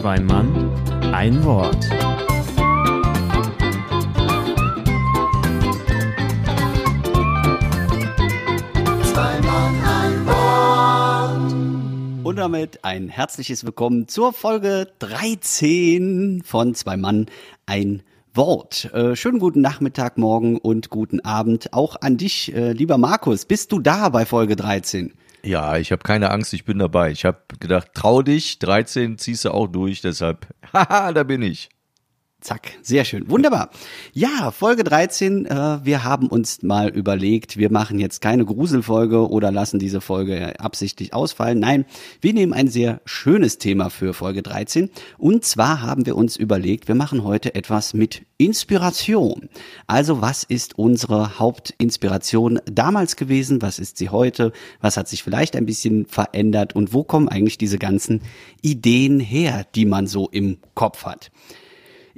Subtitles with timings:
[0.00, 0.72] Zwei Mann,
[1.12, 1.76] ein Wort.
[12.24, 17.26] Und damit ein herzliches Willkommen zur Folge 13 von Zwei Mann,
[17.66, 18.90] ein Wort.
[18.94, 23.44] Äh, schönen guten Nachmittag, morgen und guten Abend auch an dich, äh, lieber Markus.
[23.44, 25.12] Bist du da bei Folge 13?
[25.42, 27.10] Ja, ich habe keine Angst, ich bin dabei.
[27.10, 31.70] Ich habe gedacht, trau dich, 13 ziehst du auch durch, deshalb, haha, da bin ich.
[32.40, 33.28] Zack, sehr schön.
[33.28, 33.68] Wunderbar.
[34.14, 35.44] Ja, Folge 13.
[35.44, 40.58] Äh, wir haben uns mal überlegt, wir machen jetzt keine Gruselfolge oder lassen diese Folge
[40.58, 41.58] absichtlich ausfallen.
[41.58, 41.84] Nein,
[42.22, 44.88] wir nehmen ein sehr schönes Thema für Folge 13.
[45.18, 49.50] Und zwar haben wir uns überlegt, wir machen heute etwas mit Inspiration.
[49.86, 53.60] Also was ist unsere Hauptinspiration damals gewesen?
[53.60, 54.52] Was ist sie heute?
[54.80, 56.74] Was hat sich vielleicht ein bisschen verändert?
[56.74, 58.22] Und wo kommen eigentlich diese ganzen
[58.62, 61.30] Ideen her, die man so im Kopf hat?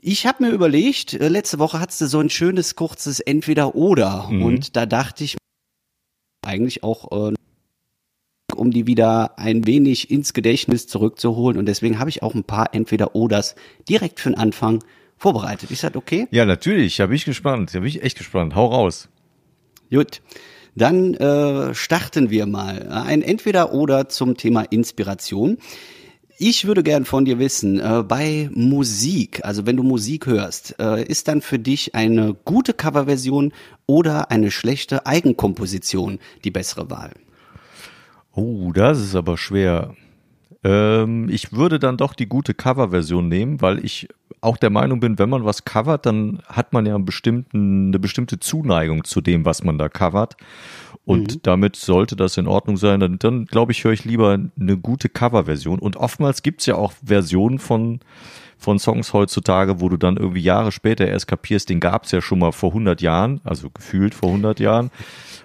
[0.04, 4.26] Ich habe mir überlegt, äh, letzte Woche hattest du so ein schönes, kurzes Entweder-Oder.
[4.28, 4.42] Mhm.
[4.42, 5.36] Und da dachte ich
[6.44, 7.34] eigentlich auch, äh,
[8.52, 11.56] um die wieder ein wenig ins Gedächtnis zurückzuholen.
[11.56, 13.54] Und deswegen habe ich auch ein paar Entweder-Oders
[13.88, 14.82] direkt für den Anfang
[15.16, 15.70] vorbereitet.
[15.70, 16.26] Ist das okay?
[16.32, 18.56] Ja, natürlich, da bin ich gespannt, da bin ich echt gespannt.
[18.56, 19.08] Hau raus.
[19.88, 20.20] Gut.
[20.74, 22.88] Dann äh, starten wir mal.
[22.88, 25.58] Ein Entweder-Oder zum Thema Inspiration.
[26.44, 31.04] Ich würde gern von dir wissen, äh, bei Musik, also wenn du Musik hörst, äh,
[31.04, 33.52] ist dann für dich eine gute Coverversion
[33.86, 37.12] oder eine schlechte Eigenkomposition die bessere Wahl?
[38.32, 39.94] Oh, das ist aber schwer.
[40.64, 44.08] Ähm, ich würde dann doch die gute Coverversion nehmen, weil ich
[44.40, 48.00] auch der Meinung bin, wenn man was covert, dann hat man ja einen bestimmten, eine
[48.00, 50.36] bestimmte Zuneigung zu dem, was man da covert.
[51.04, 51.40] Und Mhm.
[51.42, 53.00] damit sollte das in Ordnung sein.
[53.00, 55.78] Dann, dann glaube ich, höre ich lieber eine gute Coverversion.
[55.80, 57.98] Und oftmals gibt's ja auch Versionen von,
[58.56, 62.38] von Songs heutzutage, wo du dann irgendwie Jahre später erst kapierst, den gab's ja schon
[62.38, 64.90] mal vor 100 Jahren, also gefühlt vor 100 Jahren.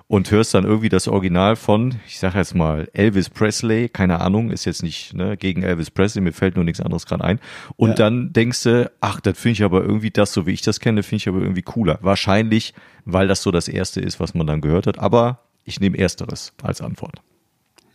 [0.10, 4.52] Und hörst dann irgendwie das Original von, ich sage jetzt mal, Elvis Presley, keine Ahnung,
[4.52, 7.40] ist jetzt nicht ne, gegen Elvis Presley, mir fällt nur nichts anderes gerade ein.
[7.76, 7.96] Und Ja.
[7.96, 11.02] dann denkst du, ach, das finde ich aber irgendwie das, so wie ich das kenne,
[11.04, 11.98] finde ich aber irgendwie cooler.
[12.04, 12.74] Wahrscheinlich,
[13.04, 14.98] weil das so das Erste ist, was man dann gehört hat.
[15.00, 17.22] Aber ich nehme Ersteres als Antwort.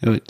[0.04, 0.22] Gut.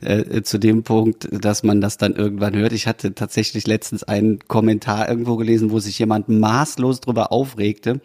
[0.00, 2.72] Äh, zu dem Punkt, dass man das dann irgendwann hört.
[2.72, 8.00] Ich hatte tatsächlich letztens einen Kommentar irgendwo gelesen, wo sich jemand maßlos drüber aufregte,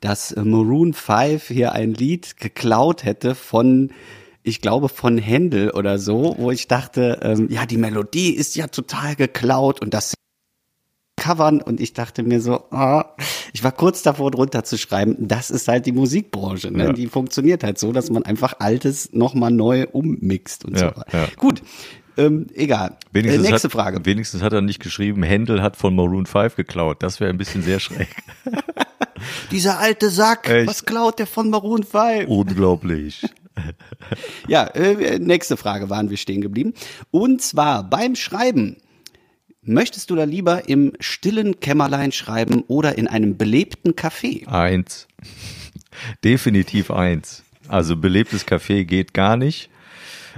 [0.00, 3.90] dass äh, Maroon 5 hier ein Lied geklaut hätte von
[4.42, 8.68] ich glaube von Händel oder so, wo ich dachte, ähm, ja, die Melodie ist ja
[8.68, 10.14] total geklaut und das
[11.20, 13.14] covern und ich dachte mir so, ah,
[13.52, 16.84] ich war kurz davor drunter zu schreiben, das ist halt die Musikbranche, ne?
[16.86, 16.92] Ja.
[16.92, 21.16] die funktioniert halt so, dass man einfach Altes nochmal neu ummixt und Ja, so.
[21.16, 21.28] ja.
[21.36, 21.62] Gut,
[22.16, 22.90] ähm, egal.
[22.90, 24.04] Äh, Wenigstens nächste hat, Frage.
[24.04, 27.02] Wenigstens hat er nicht geschrieben, Händel hat von Maroon 5 geklaut.
[27.02, 28.08] Das wäre ein bisschen sehr schräg.
[29.50, 30.66] Dieser alte Sack, Echt?
[30.68, 32.28] was klaut der von Maroon 5?
[32.28, 33.22] Unglaublich.
[34.48, 36.72] Ja, äh, nächste Frage waren wir stehen geblieben.
[37.10, 38.78] Und zwar beim Schreiben.
[39.62, 44.46] Möchtest du da lieber im stillen Kämmerlein schreiben oder in einem belebten Café?
[44.46, 45.06] Eins.
[46.24, 47.44] Definitiv eins.
[47.68, 49.70] Also belebtes Café geht gar nicht.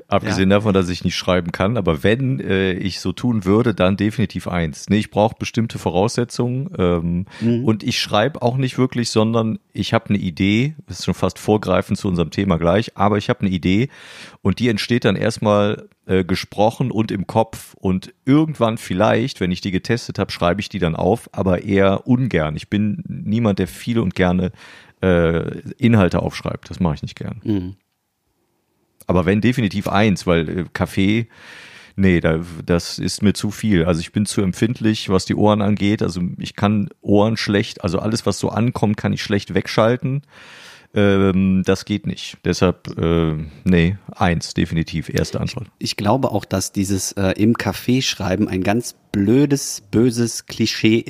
[0.09, 1.77] Abgesehen davon, dass ich nicht schreiben kann.
[1.77, 4.89] Aber wenn äh, ich so tun würde, dann definitiv eins.
[4.89, 6.71] Nee, ich brauche bestimmte Voraussetzungen.
[6.79, 7.27] Ähm,
[7.65, 10.75] Und ich schreibe auch nicht wirklich, sondern ich habe eine Idee.
[10.87, 12.97] Das ist schon fast vorgreifend zu unserem Thema gleich.
[12.97, 13.89] Aber ich habe eine Idee
[14.41, 17.75] und die entsteht dann erstmal äh, gesprochen und im Kopf.
[17.75, 22.07] Und irgendwann vielleicht, wenn ich die getestet habe, schreibe ich die dann auf, aber eher
[22.07, 22.57] ungern.
[22.57, 24.53] Ich bin niemand, der viel und gerne
[25.01, 26.71] äh, Inhalte aufschreibt.
[26.71, 27.41] Das mache ich nicht gern.
[29.07, 31.29] Aber wenn definitiv eins, weil äh, Kaffee,
[31.97, 33.85] nee, da, das ist mir zu viel.
[33.85, 36.03] Also ich bin zu empfindlich, was die Ohren angeht.
[36.03, 40.23] Also ich kann Ohren schlecht, also alles, was so ankommt, kann ich schlecht wegschalten.
[40.95, 42.37] Ähm, das geht nicht.
[42.45, 43.35] Deshalb, äh,
[43.65, 45.69] nee, eins, definitiv, erste Antwort.
[45.79, 51.07] Ich glaube auch, dass dieses äh, im Café schreiben ein ganz blödes, böses Klischee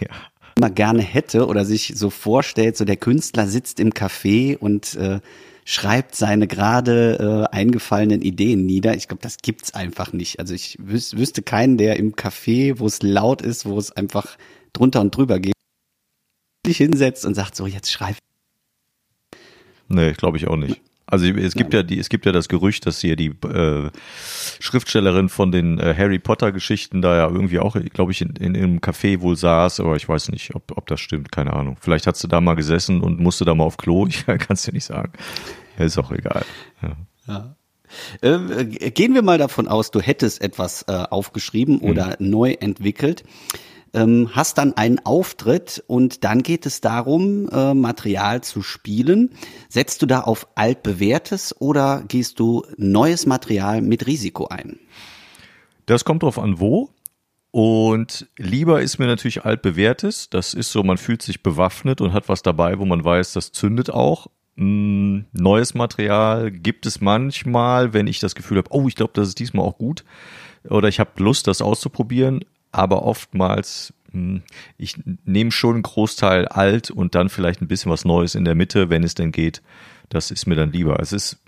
[0.00, 0.08] Ja.
[0.56, 5.20] immer gerne hätte oder sich so vorstellt, so der Künstler sitzt im Café und äh,
[5.66, 8.96] schreibt seine gerade äh, eingefallenen Ideen nieder.
[8.96, 10.40] Ich glaube, das gibt's einfach nicht.
[10.40, 14.38] Also ich wüs wüsste keinen, der im Café, wo es laut ist, wo es einfach
[14.72, 15.54] drunter und drüber geht,
[16.64, 18.16] sich hinsetzt und sagt so, jetzt schreib.
[19.88, 20.80] Nee, glaube ich auch nicht.
[21.08, 23.90] Also es gibt ja die, es gibt ja das Gerücht, dass hier die äh,
[24.58, 28.56] Schriftstellerin von den äh, Harry Potter Geschichten da ja irgendwie auch, glaube ich, in, in,
[28.56, 31.76] einem Café wohl saß, aber ich weiß nicht, ob, ob das stimmt, keine Ahnung.
[31.80, 34.62] Vielleicht hat sie da mal gesessen und musste da mal auf Klo, ich kann es
[34.62, 35.12] dir nicht sagen.
[35.78, 36.44] Ist auch egal.
[36.82, 36.96] Ja.
[37.28, 37.56] Ja.
[38.20, 42.30] Äh, gehen wir mal davon aus, du hättest etwas äh, aufgeschrieben oder mhm.
[42.30, 43.22] neu entwickelt
[43.96, 49.30] ähm, hast dann einen Auftritt und dann geht es darum, äh, Material zu spielen.
[49.68, 54.78] Setzt du da auf altbewährtes oder gehst du neues Material mit Risiko ein?
[55.86, 56.90] Das kommt drauf an, wo.
[57.50, 60.28] Und lieber ist mir natürlich altbewährtes.
[60.28, 63.52] Das ist so, man fühlt sich bewaffnet und hat was dabei, wo man weiß, das
[63.52, 64.26] zündet auch.
[64.58, 69.28] Hm, neues Material gibt es manchmal, wenn ich das Gefühl habe, oh, ich glaube, das
[69.28, 70.04] ist diesmal auch gut.
[70.68, 72.44] Oder ich habe Lust, das auszuprobieren
[72.76, 74.42] aber oftmals, hm,
[74.76, 78.54] ich nehme schon einen Großteil alt und dann vielleicht ein bisschen was Neues in der
[78.54, 79.62] Mitte, wenn es denn geht.
[80.10, 81.00] Das ist mir dann lieber.
[81.00, 81.38] Es ist,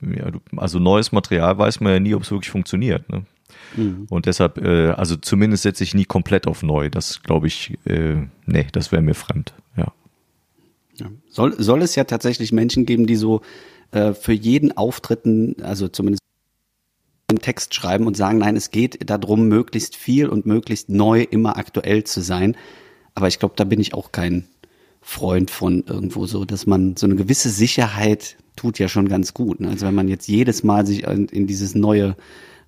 [0.57, 3.09] also neues Material weiß man ja nie, ob es wirklich funktioniert.
[3.11, 3.25] Ne?
[3.77, 4.07] Mhm.
[4.09, 6.89] Und deshalb, äh, also zumindest setze ich nie komplett auf neu.
[6.89, 8.17] Das glaube ich, äh,
[8.47, 9.93] nee, das wäre mir fremd, ja.
[10.97, 11.11] ja.
[11.29, 13.43] Soll, soll es ja tatsächlich Menschen geben, die so
[13.91, 16.23] äh, für jeden Auftritten, also zumindest
[17.31, 21.59] einen Text schreiben und sagen, nein, es geht darum, möglichst viel und möglichst neu immer
[21.59, 22.57] aktuell zu sein.
[23.15, 24.47] Aber ich glaube, da bin ich auch kein
[25.03, 29.61] Freund von irgendwo so, dass man so eine gewisse Sicherheit tut ja schon ganz gut.
[29.61, 29.69] Ne?
[29.69, 32.17] Also wenn man jetzt jedes Mal sich in dieses neue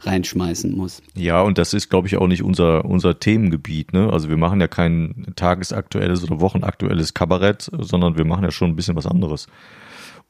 [0.00, 1.02] reinschmeißen muss.
[1.14, 3.94] Ja, und das ist, glaube ich, auch nicht unser, unser Themengebiet.
[3.94, 4.12] Ne?
[4.12, 8.76] Also wir machen ja kein tagesaktuelles oder wochenaktuelles Kabarett, sondern wir machen ja schon ein
[8.76, 9.46] bisschen was anderes.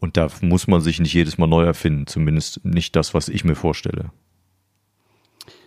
[0.01, 3.45] Und da muss man sich nicht jedes Mal neu erfinden, zumindest nicht das, was ich
[3.45, 4.11] mir vorstelle.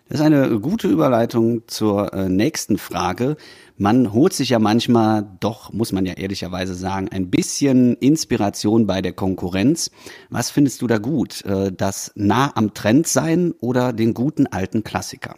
[0.09, 3.37] Das ist eine gute Überleitung zur äh, nächsten Frage.
[3.77, 9.01] Man holt sich ja manchmal doch, muss man ja ehrlicherweise sagen, ein bisschen Inspiration bei
[9.01, 9.91] der Konkurrenz.
[10.29, 11.43] Was findest du da gut?
[11.45, 15.35] Äh, das nah am Trend sein oder den guten alten Klassiker?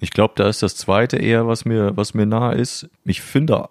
[0.00, 2.88] Ich glaube, da ist das zweite eher, was mir, was mir nah ist.
[3.04, 3.68] Ich finde,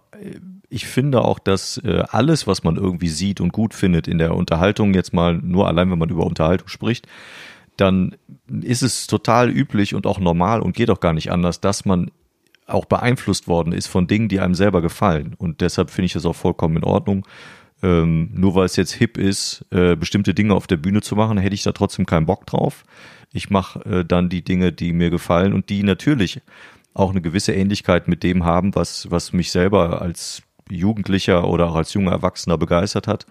[0.69, 4.35] ich finde auch, dass äh, alles, was man irgendwie sieht und gut findet in der
[4.35, 7.07] Unterhaltung, jetzt mal nur allein, wenn man über Unterhaltung spricht,
[7.77, 8.15] dann
[8.61, 12.11] ist es total üblich und auch normal und geht auch gar nicht anders, dass man
[12.65, 15.35] auch beeinflusst worden ist von Dingen, die einem selber gefallen.
[15.37, 17.25] Und deshalb finde ich das auch vollkommen in Ordnung.
[17.81, 21.37] Ähm, nur weil es jetzt hip ist, äh, bestimmte Dinge auf der Bühne zu machen,
[21.37, 22.83] hätte ich da trotzdem keinen Bock drauf.
[23.31, 26.41] Ich mache äh, dann die Dinge, die mir gefallen und die natürlich
[26.93, 31.75] auch eine gewisse Ähnlichkeit mit dem haben, was, was mich selber als Jugendlicher oder auch
[31.75, 33.25] als junger Erwachsener begeistert hat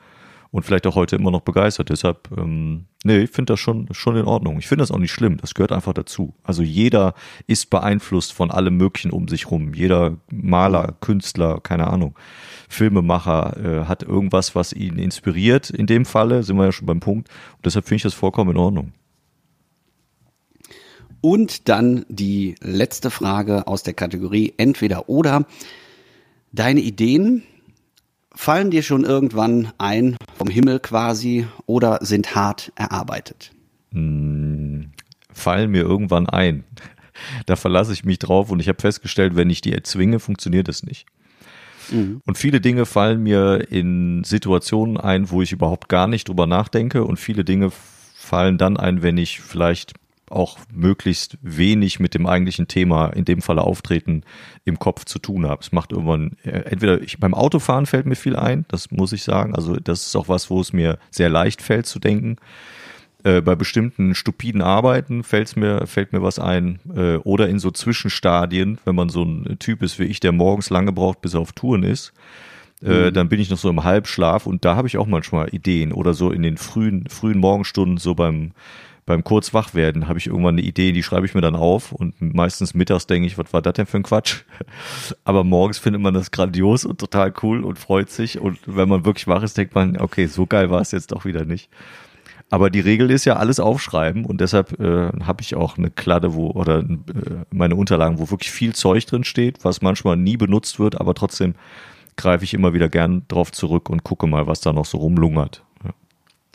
[0.50, 1.90] und vielleicht auch heute immer noch begeistert.
[1.90, 4.58] Deshalb, ähm, nee, ich finde das schon, schon in Ordnung.
[4.58, 5.36] Ich finde das auch nicht schlimm.
[5.38, 6.34] Das gehört einfach dazu.
[6.42, 7.14] Also jeder
[7.46, 9.74] ist beeinflusst von allem Möglichen um sich rum.
[9.74, 12.16] Jeder Maler, Künstler, keine Ahnung,
[12.68, 15.70] Filmemacher äh, hat irgendwas, was ihn inspiriert.
[15.70, 17.28] In dem Falle sind wir ja schon beim Punkt.
[17.56, 18.92] Und deshalb finde ich das vollkommen in Ordnung.
[21.20, 25.44] Und dann die letzte Frage aus der Kategorie entweder oder.
[26.56, 27.42] Deine Ideen
[28.34, 33.52] fallen dir schon irgendwann ein, vom Himmel quasi, oder sind hart erarbeitet?
[33.92, 34.90] Hm,
[35.30, 36.64] fallen mir irgendwann ein.
[37.44, 40.82] Da verlasse ich mich drauf und ich habe festgestellt, wenn ich die erzwinge, funktioniert es
[40.82, 41.04] nicht.
[41.90, 42.22] Mhm.
[42.24, 47.04] Und viele Dinge fallen mir in Situationen ein, wo ich überhaupt gar nicht drüber nachdenke
[47.04, 47.70] und viele Dinge
[48.14, 49.92] fallen dann ein, wenn ich vielleicht
[50.30, 54.22] auch möglichst wenig mit dem eigentlichen Thema, in dem Falle Auftreten,
[54.64, 55.62] im Kopf zu tun habe.
[55.62, 59.22] Es macht irgendwann, äh, entweder ich, beim Autofahren fällt mir viel ein, das muss ich
[59.22, 59.54] sagen.
[59.54, 62.36] Also das ist auch was, wo es mir sehr leicht fällt zu denken.
[63.24, 66.78] Äh, bei bestimmten stupiden Arbeiten fällt's mir, fällt mir was ein.
[66.94, 70.70] Äh, oder in so Zwischenstadien, wenn man so ein Typ ist wie ich, der morgens
[70.70, 72.12] lange braucht, bis er auf Touren ist.
[72.82, 73.14] Äh, mhm.
[73.14, 76.12] dann bin ich noch so im Halbschlaf und da habe ich auch manchmal Ideen oder
[76.12, 78.52] so in den frühen, frühen Morgenstunden, so beim
[79.06, 81.92] beim kurz wach werden habe ich irgendwann eine Idee, die schreibe ich mir dann auf
[81.92, 84.42] und meistens mittags denke ich, was war das denn für ein Quatsch?
[85.24, 89.04] Aber morgens findet man das grandios und total cool und freut sich und wenn man
[89.04, 91.70] wirklich wach ist, denkt man, okay, so geil war es jetzt doch wieder nicht.
[92.50, 96.34] Aber die Regel ist ja alles aufschreiben und deshalb äh, habe ich auch eine Kladde,
[96.34, 100.78] wo oder äh, meine Unterlagen, wo wirklich viel Zeug drin steht, was manchmal nie benutzt
[100.78, 101.54] wird, aber trotzdem
[102.16, 105.65] greife ich immer wieder gern drauf zurück und gucke mal, was da noch so rumlungert.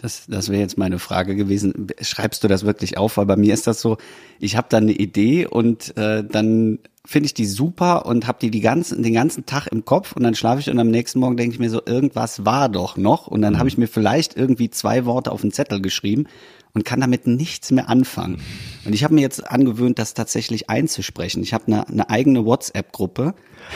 [0.01, 1.87] Das, das wäre jetzt meine Frage gewesen.
[2.01, 3.17] Schreibst du das wirklich auf?
[3.17, 3.97] Weil bei mir ist das so,
[4.39, 8.49] ich habe da eine Idee und äh, dann finde ich die super und habe die,
[8.49, 11.37] die ganzen, den ganzen Tag im Kopf und dann schlafe ich und am nächsten Morgen
[11.37, 13.59] denke ich mir so, irgendwas war doch noch und dann mhm.
[13.59, 16.25] habe ich mir vielleicht irgendwie zwei Worte auf den Zettel geschrieben
[16.73, 18.39] und kann damit nichts mehr anfangen.
[18.85, 21.43] Und ich habe mir jetzt angewöhnt, das tatsächlich einzusprechen.
[21.43, 23.33] Ich habe eine, eine eigene WhatsApp-Gruppe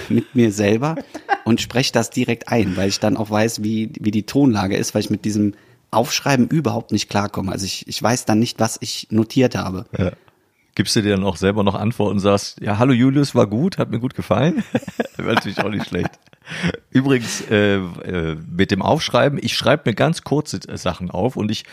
[0.10, 0.96] mit mir selber
[1.44, 4.96] und spreche das direkt ein, weil ich dann auch weiß, wie, wie die Tonlage ist,
[4.96, 5.54] weil ich mit diesem
[5.96, 7.52] Aufschreiben überhaupt nicht klarkomme.
[7.52, 9.86] Also ich, ich weiß dann nicht, was ich notiert habe.
[9.98, 10.12] Ja.
[10.76, 13.78] Gibst du dir dann auch selber noch Antworten und sagst, ja, hallo Julius, war gut,
[13.78, 14.64] hat mir gut gefallen?
[15.16, 16.10] Wäre natürlich auch nicht schlecht.
[16.90, 21.64] Übrigens, äh, äh, mit dem Aufschreiben, ich schreibe mir ganz kurze Sachen auf und ich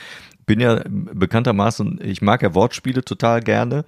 [0.47, 3.85] bin ja bekanntermaßen, ich mag ja Wortspiele total gerne.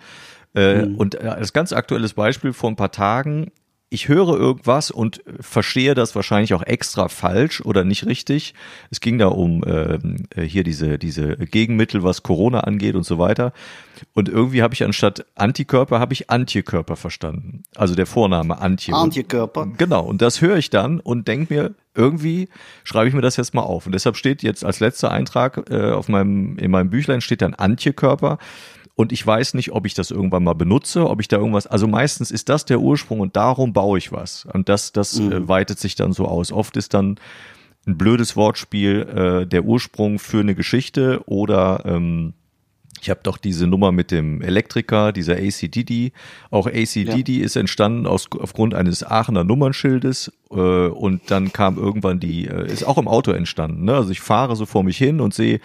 [0.55, 0.97] Äh, mhm.
[0.97, 3.53] Und als ganz aktuelles Beispiel vor ein paar Tagen
[3.91, 8.55] ich höre irgendwas und verstehe das wahrscheinlich auch extra falsch oder nicht richtig.
[8.91, 9.99] Es ging da um äh,
[10.47, 13.53] hier diese, diese Gegenmittel, was Corona angeht und so weiter.
[14.13, 17.63] Und irgendwie habe ich anstatt Antikörper, habe ich Antikörper verstanden.
[17.77, 18.95] Also der Vorname Antje.
[18.95, 19.69] Antikörper.
[19.79, 22.49] Genau, und das höre ich dann und denke mir, irgendwie
[22.83, 23.87] schreibe ich mir das jetzt mal auf.
[23.87, 27.55] Und deshalb steht jetzt als letzter Eintrag äh, auf meinem, in meinem Büchlein steht dann
[27.55, 28.39] Antikörper
[28.97, 31.89] und ich weiß nicht, ob ich das irgendwann mal benutze, ob ich da irgendwas, also
[31.89, 34.47] meistens ist das der Ursprung und darum baue ich was.
[34.53, 35.33] Und das, das mhm.
[35.33, 36.53] äh, weitet sich dann so aus.
[36.53, 37.17] Oft ist dann
[37.87, 42.35] ein blödes Wortspiel äh, der Ursprung für eine Geschichte oder ähm,
[43.05, 46.13] ich habe doch diese Nummer mit dem Elektriker, dieser ACDD.
[46.51, 47.45] Auch ACDD ja.
[47.45, 52.85] ist entstanden aus, aufgrund eines Aachener Nummernschildes äh, und dann kam irgendwann die, äh, ist
[52.85, 53.85] auch im Auto entstanden.
[53.85, 53.95] Ne?
[53.95, 55.61] Also ich fahre so vor mich hin und sehe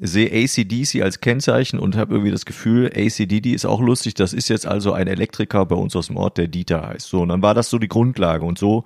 [0.00, 4.14] sehe ACDC als Kennzeichen und habe irgendwie das Gefühl, ACDD ist auch lustig.
[4.14, 7.08] Das ist jetzt also ein Elektriker bei uns aus dem Ort, der Dieter heißt.
[7.08, 8.44] So, und dann war das so die Grundlage.
[8.44, 8.84] Und so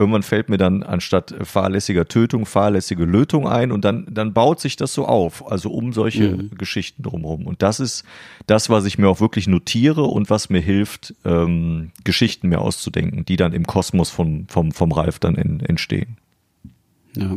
[0.00, 4.76] irgendwann fällt mir dann anstatt fahrlässiger Tötung fahrlässige Lötung ein und dann, dann baut sich
[4.76, 6.50] das so auf, also um solche mhm.
[6.56, 7.46] Geschichten drumherum.
[7.46, 8.04] Und das ist
[8.46, 13.26] das, was ich mir auch wirklich notiere und was mir hilft, ähm, Geschichten mir auszudenken,
[13.26, 16.16] die dann im Kosmos von, vom, vom Ralf dann in, entstehen.
[17.14, 17.36] Ja.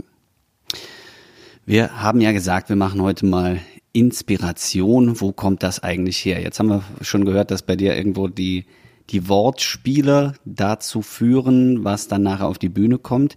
[1.66, 3.60] Wir haben ja gesagt, wir machen heute mal
[3.94, 5.22] Inspiration.
[5.22, 6.42] Wo kommt das eigentlich her?
[6.42, 8.66] Jetzt haben wir schon gehört, dass bei dir irgendwo die,
[9.10, 13.36] die Wortspiele dazu führen, was dann nachher auf die Bühne kommt.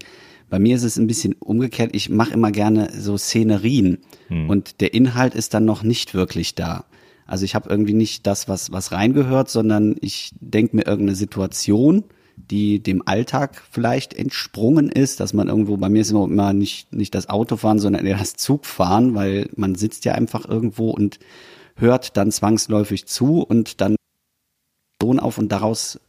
[0.50, 1.90] Bei mir ist es ein bisschen umgekehrt.
[1.94, 4.50] Ich mache immer gerne so Szenerien hm.
[4.50, 6.84] und der Inhalt ist dann noch nicht wirklich da.
[7.26, 12.04] Also ich habe irgendwie nicht das, was, was reingehört, sondern ich denke mir irgendeine Situation
[12.36, 17.14] die dem Alltag vielleicht entsprungen ist, dass man irgendwo, bei mir ist immer nicht, nicht
[17.14, 21.18] das Autofahren, sondern eher das Zugfahren, weil man sitzt ja einfach irgendwo und
[21.76, 23.96] hört dann zwangsläufig zu und dann
[24.98, 26.00] Ton auf und daraus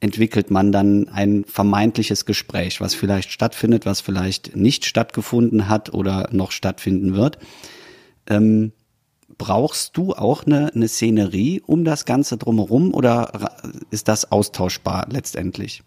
[0.00, 6.28] entwickelt man dann ein vermeintliches Gespräch, was vielleicht stattfindet, was vielleicht nicht stattgefunden hat oder
[6.30, 7.38] noch stattfinden wird.
[8.28, 8.72] Ähm,
[9.38, 13.52] brauchst du auch eine, eine Szenerie um das Ganze drumherum oder
[13.90, 15.82] ist das austauschbar letztendlich?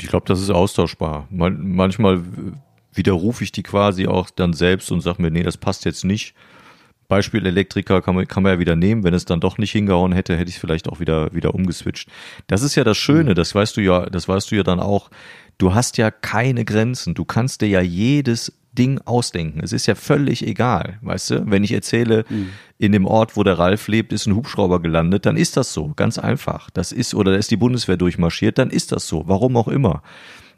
[0.00, 1.26] Ich glaube, das ist austauschbar.
[1.30, 2.22] Man, manchmal
[2.92, 6.34] widerrufe ich die quasi auch dann selbst und sage mir, nee, das passt jetzt nicht.
[7.08, 9.02] Beispiel Elektriker kann man, kann man ja wieder nehmen.
[9.04, 12.08] Wenn es dann doch nicht hingehauen hätte, hätte ich es vielleicht auch wieder, wieder umgeswitcht.
[12.46, 15.10] Das ist ja das Schöne, das weißt du ja, das weißt du ja dann auch.
[15.58, 17.14] Du hast ja keine Grenzen.
[17.14, 19.60] Du kannst dir ja jedes Ding ausdenken.
[19.62, 21.50] Es ist ja völlig egal, weißt du?
[21.50, 22.50] Wenn ich erzähle, mhm.
[22.78, 25.92] in dem Ort, wo der Ralf lebt, ist ein Hubschrauber gelandet, dann ist das so,
[25.96, 26.70] ganz einfach.
[26.70, 30.02] Das ist, oder da ist die Bundeswehr durchmarschiert, dann ist das so, warum auch immer.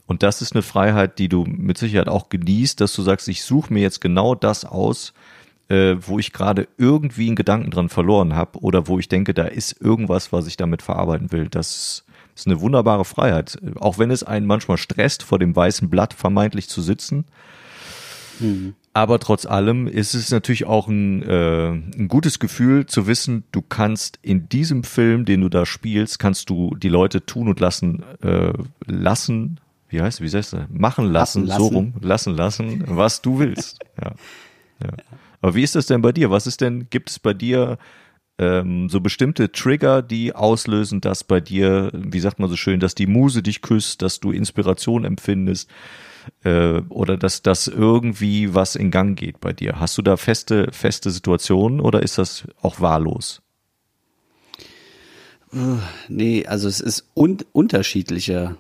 [0.07, 3.45] Und das ist eine Freiheit, die du mit Sicherheit auch genießt, dass du sagst, ich
[3.45, 5.15] suche mir jetzt genau das aus,
[5.69, 9.45] äh, wo ich gerade irgendwie einen Gedanken dran verloren habe oder wo ich denke, da
[9.45, 11.49] ist irgendwas, was ich damit verarbeiten will.
[11.49, 12.05] Das
[12.37, 13.57] ist eine wunderbare Freiheit.
[13.81, 17.25] Auch wenn es einen manchmal stresst, vor dem weißen Blatt vermeintlich zu sitzen
[18.41, 18.75] Mhm.
[18.95, 23.63] Aber trotz allem ist es natürlich auch ein, äh, ein gutes Gefühl zu wissen, du
[23.63, 28.03] kannst in diesem Film, den du da spielst, kannst du die Leute tun und lassen,
[28.23, 28.53] äh,
[28.87, 30.67] lassen, wie heißt, wie heißt das?
[30.71, 33.79] Machen lassen, lassen, so rum, lassen lassen, was du willst.
[34.03, 34.13] Ja.
[34.83, 34.91] ja.
[35.43, 36.31] Aber wie ist das denn bei dir?
[36.31, 37.79] Was ist denn, gibt es bei dir
[38.39, 42.95] ähm, so bestimmte Trigger, die auslösen, dass bei dir, wie sagt man so schön, dass
[42.95, 45.69] die Muse dich küsst, dass du Inspiration empfindest?
[46.45, 49.81] Äh, oder dass das irgendwie was in Gang geht bei dir?
[49.81, 53.43] Hast du da feste, feste Situationen oder ist das auch wahllos?
[56.09, 58.57] Nee, also es ist un unterschiedliche,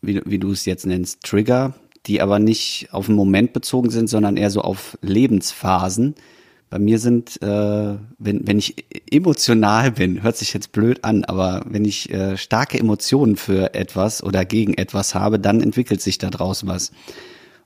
[0.00, 1.74] wie, wie du es jetzt nennst, Trigger,
[2.06, 6.14] die aber nicht auf einen Moment bezogen sind, sondern eher so auf Lebensphasen
[6.68, 11.64] bei mir sind, äh, wenn, wenn ich emotional bin, hört sich jetzt blöd an, aber
[11.68, 16.66] wenn ich äh, starke Emotionen für etwas oder gegen etwas habe, dann entwickelt sich daraus
[16.66, 16.90] was.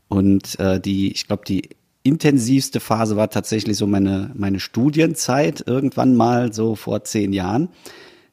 [0.08, 1.70] Und äh, die, ich glaube, die
[2.02, 7.68] intensivste Phase war tatsächlich so meine, meine Studienzeit, irgendwann mal so vor zehn Jahren.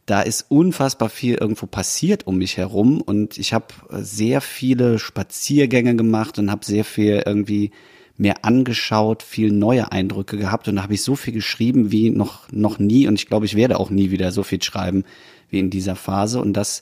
[0.06, 5.96] Da ist unfassbar viel irgendwo passiert um mich herum und ich habe sehr viele Spaziergänge
[5.98, 7.72] gemacht und habe sehr viel irgendwie
[8.18, 12.52] mehr angeschaut, viel neue Eindrücke gehabt und da habe ich so viel geschrieben wie noch,
[12.52, 15.04] noch nie und ich glaube, ich werde auch nie wieder so viel schreiben
[15.50, 16.82] wie in dieser Phase und das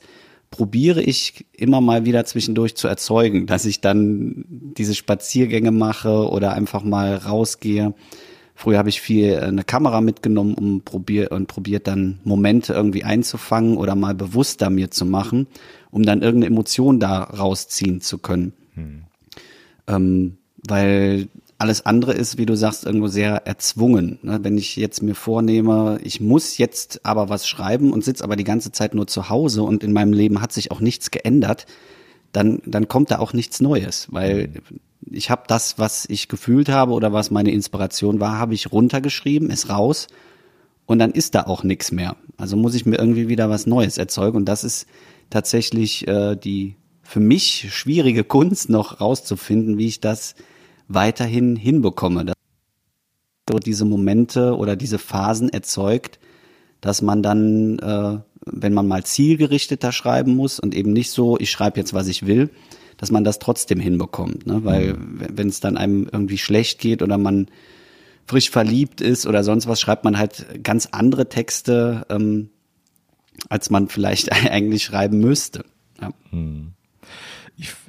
[0.50, 6.54] probiere ich immer mal wieder zwischendurch zu erzeugen, dass ich dann diese Spaziergänge mache oder
[6.54, 7.94] einfach mal rausgehe,
[8.58, 13.04] Früher habe ich viel äh, eine Kamera mitgenommen um probier und probiert dann Momente irgendwie
[13.04, 15.48] einzufangen oder mal bewusster mir zu machen,
[15.92, 18.54] um dann irgendeine Emotion da rausziehen zu können.
[18.76, 19.04] Hm.
[19.88, 20.38] Ähm,
[20.70, 24.20] weil alles andere ist, wie du sagst, irgendwo sehr erzwungen.
[24.24, 24.40] Ne?
[24.42, 28.44] Wenn ich jetzt mir vornehme, ich muss jetzt aber was schreiben und sitze aber die
[28.44, 31.66] ganze Zeit nur zu Hause und in meinem Leben hat sich auch nichts geändert,
[32.34, 34.62] dann, dann kommt da auch nichts Neues, weil
[35.10, 39.50] ich habe das, was ich gefühlt habe oder was meine Inspiration war, habe ich runtergeschrieben,
[39.50, 40.08] ist raus
[40.86, 42.18] und dann ist da auch nichts mehr.
[42.36, 44.88] Also muss ich mir irgendwie wieder was Neues erzeugen und das ist
[45.30, 50.36] tatsächlich äh, die für mich schwierige Kunst noch rauszufinden, wie ich das
[50.88, 52.26] weiterhin hinbekomme.
[52.26, 52.36] Dass
[53.50, 56.20] so diese Momente oder diese Phasen erzeugt,
[56.82, 61.52] dass man dann, äh, wenn man mal zielgerichteter schreiben muss und eben nicht so, ich
[61.52, 62.50] schreibe jetzt, was ich will,
[62.98, 64.46] dass man das trotzdem hinbekommt.
[64.48, 64.64] Ne?
[64.64, 65.20] Weil mhm.
[65.34, 67.48] wenn es dann einem irgendwie schlecht geht oder man
[68.26, 72.50] frisch verliebt ist oder sonst was, schreibt man halt ganz andere Texte, ähm,
[73.50, 75.66] als man vielleicht eigentlich schreiben müsste.
[76.02, 76.12] Ja.
[76.32, 76.76] Mhm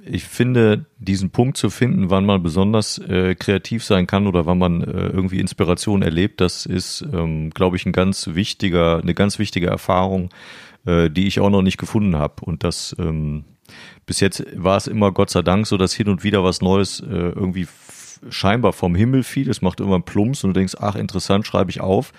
[0.06, 4.58] ich, finde, diesen Punkt zu finden, wann man besonders äh, kreativ sein kann oder wann
[4.58, 9.38] man äh, irgendwie Inspiration erlebt, das ist, ähm, glaube ich, ein ganz wichtiger, eine ganz
[9.38, 10.30] wichtige Erfahrung,
[10.86, 12.44] äh, die ich auch noch nicht gefunden habe.
[12.44, 13.44] Und das ähm,
[14.06, 17.00] bis jetzt war es immer Gott sei Dank so, dass hin und wieder was Neues
[17.00, 17.66] äh, irgendwie
[18.30, 19.50] scheinbar vom Himmel fiel.
[19.50, 22.12] Es macht immer einen Plumps und du denkst, ach interessant, schreibe ich auf.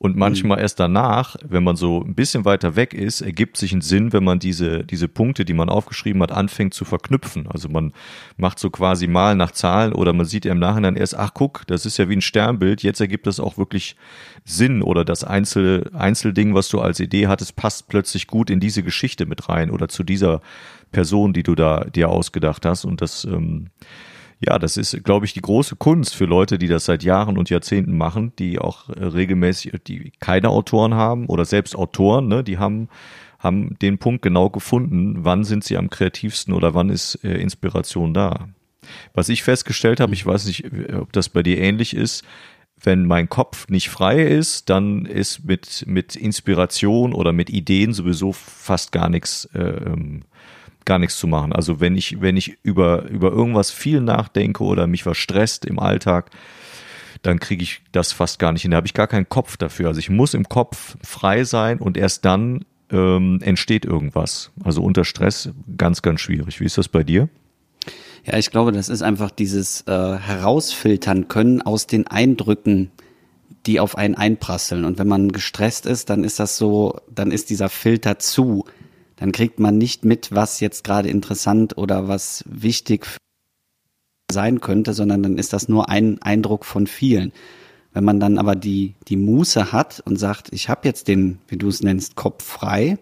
[0.00, 3.80] Und manchmal erst danach, wenn man so ein bisschen weiter weg ist, ergibt sich ein
[3.80, 7.46] Sinn, wenn man diese, diese Punkte, die man aufgeschrieben hat, anfängt zu verknüpfen.
[7.46, 7.92] Also man
[8.36, 11.66] macht so quasi mal nach Zahlen oder man sieht ja im Nachhinein erst, ach guck,
[11.68, 13.96] das ist ja wie ein Sternbild, jetzt ergibt das auch wirklich
[14.44, 18.82] Sinn oder das Einzel, Einzelding, was du als Idee hattest, passt plötzlich gut in diese
[18.82, 20.42] Geschichte mit rein oder zu dieser
[20.90, 22.84] Person, die du da dir ausgedacht hast.
[22.84, 23.70] Und das, ähm,
[24.46, 27.50] ja, das ist, glaube ich, die große Kunst für Leute, die das seit Jahren und
[27.50, 32.58] Jahrzehnten machen, die auch äh, regelmäßig, die keine Autoren haben oder selbst Autoren, ne, die
[32.58, 32.88] haben,
[33.38, 38.12] haben den Punkt genau gefunden, wann sind sie am kreativsten oder wann ist äh, Inspiration
[38.12, 38.48] da.
[39.14, 42.22] Was ich festgestellt habe, ich weiß nicht, ob das bei dir ähnlich ist,
[42.82, 48.32] wenn mein Kopf nicht frei ist, dann ist mit, mit Inspiration oder mit Ideen sowieso
[48.32, 50.24] fast gar nichts äh, ähm,
[50.84, 51.52] gar nichts zu machen.
[51.52, 55.78] Also wenn ich, wenn ich über, über irgendwas viel nachdenke oder mich was stresst im
[55.78, 56.30] Alltag,
[57.22, 58.70] dann kriege ich das fast gar nicht hin.
[58.70, 59.88] Da habe ich gar keinen Kopf dafür.
[59.88, 64.50] Also ich muss im Kopf frei sein und erst dann ähm, entsteht irgendwas.
[64.62, 66.60] Also unter Stress ganz, ganz schwierig.
[66.60, 67.28] Wie ist das bei dir?
[68.24, 72.90] Ja, ich glaube, das ist einfach dieses äh, Herausfiltern können aus den Eindrücken,
[73.66, 74.84] die auf einen einprasseln.
[74.84, 78.64] Und wenn man gestresst ist, dann ist das so, dann ist dieser Filter zu
[79.16, 83.06] dann kriegt man nicht mit, was jetzt gerade interessant oder was wichtig
[84.30, 87.32] sein könnte, sondern dann ist das nur ein Eindruck von vielen.
[87.92, 91.56] Wenn man dann aber die, die Muße hat und sagt, ich habe jetzt den, wie
[91.56, 92.98] du es nennst, Kopf frei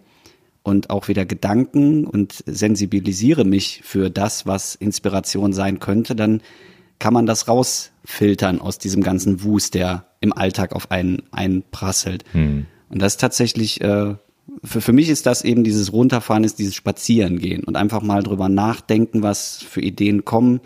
[0.63, 6.43] und auch wieder Gedanken und sensibilisiere mich für das, was Inspiration sein könnte, dann
[6.99, 12.25] kann man das rausfiltern aus diesem ganzen Wust, der im Alltag auf einen einprasselt.
[12.33, 12.67] Hm.
[12.91, 14.15] Und das ist tatsächlich äh,
[14.65, 18.49] für, für mich ist das eben dieses Runterfahren, ist dieses Spazierengehen und einfach mal drüber
[18.49, 20.61] nachdenken, was für Ideen kommen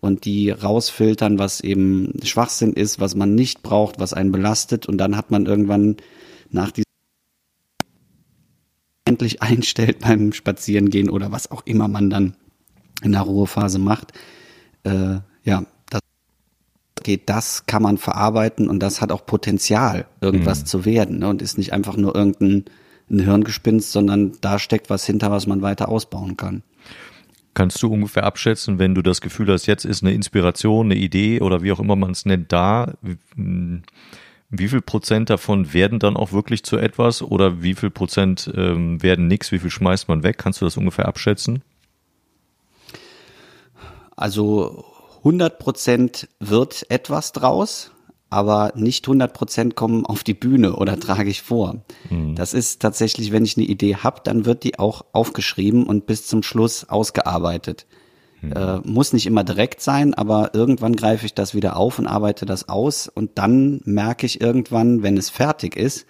[0.00, 4.98] und die rausfiltern, was eben Schwachsinn ist, was man nicht braucht, was einen belastet und
[4.98, 5.96] dann hat man irgendwann
[6.50, 6.84] nach diesem
[9.04, 12.36] endlich einstellt beim Spazierengehen oder was auch immer man dann
[13.02, 14.12] in der Ruhephase macht,
[14.84, 16.00] äh, ja, das
[17.02, 20.66] geht, das kann man verarbeiten und das hat auch Potenzial, irgendwas mhm.
[20.66, 22.64] zu werden ne, und ist nicht einfach nur irgendein
[23.10, 26.62] ein Hirngespinst, sondern da steckt was hinter, was man weiter ausbauen kann.
[27.54, 31.40] Kannst du ungefähr abschätzen, wenn du das Gefühl hast, jetzt ist eine Inspiration, eine Idee
[31.40, 32.94] oder wie auch immer man es nennt, da,
[33.34, 39.02] wie viel Prozent davon werden dann auch wirklich zu etwas oder wie viel Prozent ähm,
[39.02, 40.38] werden nichts, wie viel schmeißt man weg?
[40.38, 41.62] Kannst du das ungefähr abschätzen?
[44.16, 44.84] Also
[45.18, 47.91] 100 Prozent wird etwas draus
[48.32, 51.84] aber nicht 100 Prozent kommen auf die Bühne oder trage ich vor.
[52.08, 52.34] Mhm.
[52.34, 56.26] Das ist tatsächlich, wenn ich eine Idee habe, dann wird die auch aufgeschrieben und bis
[56.26, 57.86] zum Schluss ausgearbeitet.
[58.40, 58.52] Mhm.
[58.52, 62.46] Äh, muss nicht immer direkt sein, aber irgendwann greife ich das wieder auf und arbeite
[62.46, 66.06] das aus und dann merke ich irgendwann, wenn es fertig ist,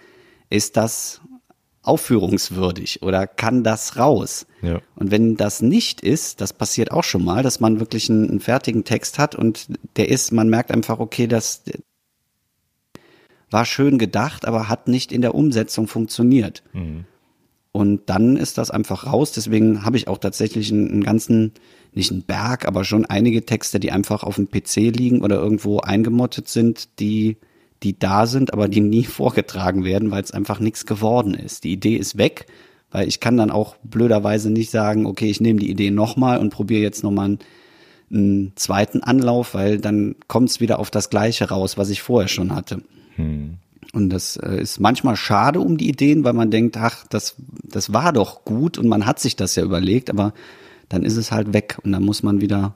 [0.49, 1.19] ist das
[1.81, 4.47] aufführungswürdig oder kann das raus?
[4.61, 4.79] Ja.
[4.95, 8.39] Und wenn das nicht ist, das passiert auch schon mal, dass man wirklich einen, einen
[8.39, 11.63] fertigen Text hat und der ist, man merkt einfach, okay, das,
[13.53, 16.63] war schön gedacht, aber hat nicht in der Umsetzung funktioniert.
[16.73, 17.05] Mhm.
[17.71, 19.31] Und dann ist das einfach raus.
[19.31, 21.53] Deswegen habe ich auch tatsächlich einen, einen, ganzen,
[21.93, 25.79] nicht einen Berg, aber schon einige Texte, die einfach auf dem PC liegen oder irgendwo
[25.79, 27.37] eingemottet sind, die
[27.83, 31.63] die da sind, aber die nie vorgetragen werden, weil es einfach nichts geworden ist.
[31.63, 32.47] Die Idee ist weg,
[32.91, 36.49] weil ich kann dann auch blöderweise nicht sagen, okay, ich nehme die Idee nochmal und
[36.49, 37.39] probiere jetzt nochmal einen,
[38.11, 42.29] einen zweiten Anlauf, weil dann kommt es wieder auf das Gleiche raus, was ich vorher
[42.29, 42.81] schon hatte.
[43.15, 43.57] Hm.
[43.93, 47.93] Und das äh, ist manchmal schade um die Ideen, weil man denkt, ach, das, das
[47.93, 50.33] war doch gut und man hat sich das ja überlegt, aber
[50.89, 52.75] dann ist es halt weg und dann muss man wieder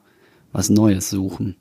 [0.52, 1.56] was Neues suchen.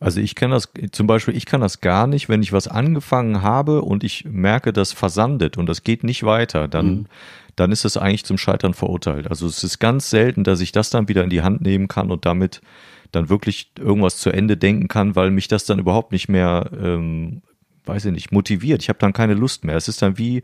[0.00, 3.42] Also ich kann das, zum Beispiel, ich kann das gar nicht, wenn ich was angefangen
[3.42, 7.06] habe und ich merke, das versandet und das geht nicht weiter, dann, mhm.
[7.54, 9.28] dann ist es eigentlich zum Scheitern verurteilt.
[9.28, 12.10] Also es ist ganz selten, dass ich das dann wieder in die Hand nehmen kann
[12.10, 12.62] und damit
[13.12, 17.42] dann wirklich irgendwas zu Ende denken kann, weil mich das dann überhaupt nicht mehr, ähm,
[17.90, 18.82] weiß ich nicht, motiviert.
[18.82, 19.76] Ich habe dann keine Lust mehr.
[19.76, 20.42] Es ist dann wie,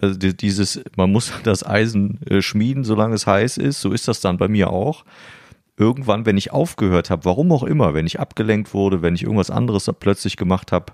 [0.00, 3.80] also dieses, man muss das Eisen äh, schmieden, solange es heiß ist.
[3.80, 5.04] So ist das dann bei mir auch
[5.76, 9.50] irgendwann, wenn ich aufgehört habe, warum auch immer, wenn ich abgelenkt wurde, wenn ich irgendwas
[9.50, 10.92] anderes plötzlich gemacht habe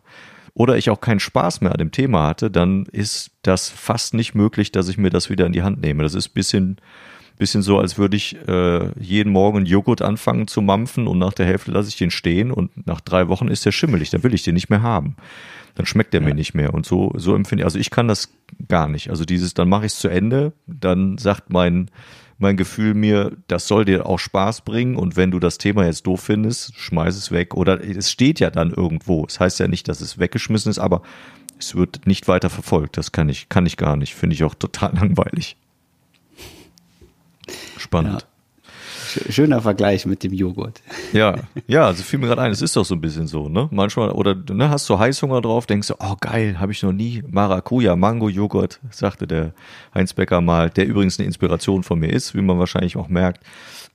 [0.55, 4.35] oder ich auch keinen Spaß mehr an dem Thema hatte, dann ist das fast nicht
[4.35, 6.03] möglich, dass ich mir das wieder in die Hand nehme.
[6.03, 6.79] Das ist bisschen
[7.41, 11.47] bisschen so, als würde ich äh, jeden Morgen Joghurt anfangen zu mampfen und nach der
[11.47, 14.45] Hälfte lasse ich den stehen und nach drei Wochen ist der schimmelig, dann will ich
[14.45, 15.17] den nicht mehr haben.
[15.75, 16.29] Dann schmeckt der ja.
[16.29, 16.75] mir nicht mehr.
[16.75, 18.29] Und so, so empfinde ich, also ich kann das
[18.69, 19.11] gar nicht.
[19.11, 21.91] Also dieses, dann mache ich es zu Ende, dann sagt mein
[22.43, 26.07] mein Gefühl mir, das soll dir auch Spaß bringen und wenn du das Thema jetzt
[26.07, 27.55] doof findest, schmeiß es weg.
[27.55, 29.27] Oder es steht ja dann irgendwo.
[29.27, 31.03] Es das heißt ja nicht, dass es weggeschmissen ist, aber
[31.59, 32.97] es wird nicht weiter verfolgt.
[32.97, 34.15] Das kann ich, kann ich gar nicht.
[34.15, 35.59] Finde ich auch total langweilig.
[37.77, 38.23] Spannend.
[38.23, 38.31] Ja.
[39.29, 40.83] Schöner Vergleich mit dem Joghurt.
[41.13, 41.35] Ja,
[41.67, 43.69] ja, also fiel mir gerade ein, es ist doch so ein bisschen so, ne?
[43.73, 47.23] Manchmal, oder ne, hast du Heißhunger drauf, denkst du, oh geil, habe ich noch nie
[47.29, 49.53] Maracuja, Mango-Joghurt, sagte der
[49.95, 53.45] Heinz Becker mal, der übrigens eine Inspiration von mir ist, wie man wahrscheinlich auch merkt.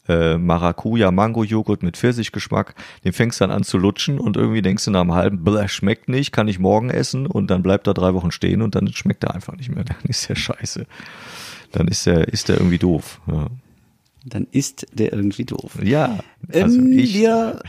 [0.07, 4.85] Äh, Maracuja, Mango-Joghurt mit Pfirsichgeschmack, den fängst du dann an zu lutschen und irgendwie denkst
[4.85, 7.93] du nach einem halben, bläh, schmeckt nicht, kann ich morgen essen und dann bleibt er
[7.93, 10.85] drei Wochen stehen und dann schmeckt er einfach nicht mehr, dann ist der scheiße.
[11.75, 13.21] Dann ist der, ist der irgendwie doof.
[13.27, 13.49] Ja
[14.25, 15.77] dann ist der irgendwie doof.
[15.83, 16.19] Ja.
[16.51, 17.59] Also ähm, ich, wir,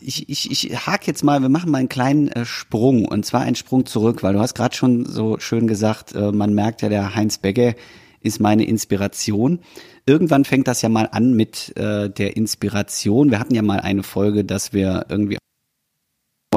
[0.00, 3.42] ich, ich, ich hake jetzt mal, wir machen mal einen kleinen äh, Sprung und zwar
[3.42, 6.88] einen Sprung zurück, weil du hast gerade schon so schön gesagt, äh, man merkt ja,
[6.88, 7.74] der Heinz Begge
[8.20, 9.58] ist meine Inspiration.
[10.06, 13.30] Irgendwann fängt das ja mal an mit äh, der Inspiration.
[13.30, 15.38] Wir hatten ja mal eine Folge, dass wir irgendwie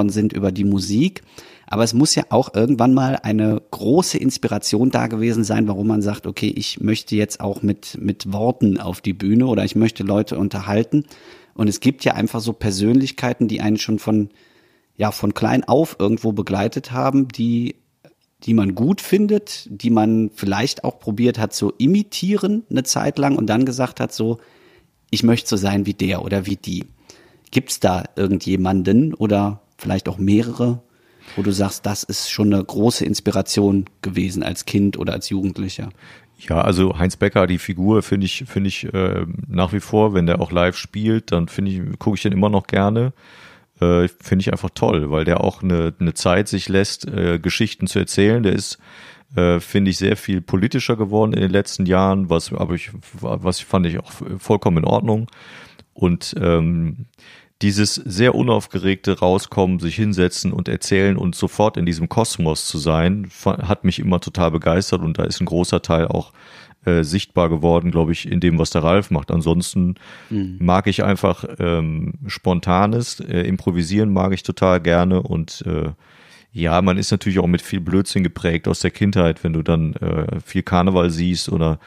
[0.10, 1.24] sind über die Musik.
[1.70, 6.02] Aber es muss ja auch irgendwann mal eine große Inspiration da gewesen sein, warum man
[6.02, 10.04] sagt, okay, ich möchte jetzt auch mit, mit Worten auf die Bühne oder ich möchte
[10.04, 11.06] Leute unterhalten.
[11.54, 14.30] Und es gibt ja einfach so Persönlichkeiten, die einen schon von,
[14.96, 17.76] ja, von klein auf irgendwo begleitet haben, die,
[18.44, 23.36] die man gut findet, die man vielleicht auch probiert hat zu imitieren eine Zeit lang
[23.36, 24.40] und dann gesagt hat so,
[25.10, 26.86] ich möchte so sein wie der oder wie die.
[27.52, 30.82] Gibt's da irgendjemanden oder vielleicht auch mehrere,
[31.36, 35.90] wo du sagst, das ist schon eine große Inspiration gewesen als Kind oder als Jugendlicher?
[36.40, 40.28] Ja, also Heinz Becker, die Figur finde ich, finde ich äh, nach wie vor, wenn
[40.28, 43.14] der auch live spielt, dann finde ich, gucke ich den immer noch gerne.
[43.80, 47.88] Äh, finde ich einfach toll, weil der auch eine, eine Zeit sich lässt, äh, Geschichten
[47.88, 48.44] zu erzählen.
[48.44, 48.78] Der ist,
[49.36, 53.60] äh, finde ich, sehr viel politischer geworden in den letzten Jahren, was aber ich, was
[53.60, 55.30] fand ich auch vollkommen in Ordnung.
[55.94, 57.08] Und ähm,
[57.62, 63.30] dieses sehr unaufgeregte Rauskommen, sich hinsetzen und erzählen und sofort in diesem Kosmos zu sein,
[63.46, 66.34] hat mich immer total begeistert und da ist ein großer Teil auch
[66.86, 69.32] äh, sichtbar geworden, glaube ich, in dem, was der Ralf macht.
[69.32, 69.96] Ansonsten
[70.30, 70.58] mhm.
[70.60, 75.90] mag ich einfach ähm, Spontanes, äh, improvisieren mag ich total gerne und äh,
[76.54, 79.94] ja, man ist natürlich auch mit viel Blödsinn geprägt aus der Kindheit, wenn du dann
[79.96, 81.80] äh, viel Karneval siehst oder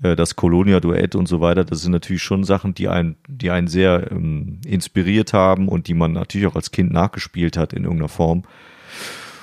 [0.00, 4.10] das Colonia-Duett und so weiter, das sind natürlich schon Sachen, die einen, die einen sehr
[4.12, 8.44] ähm, inspiriert haben und die man natürlich auch als Kind nachgespielt hat in irgendeiner Form.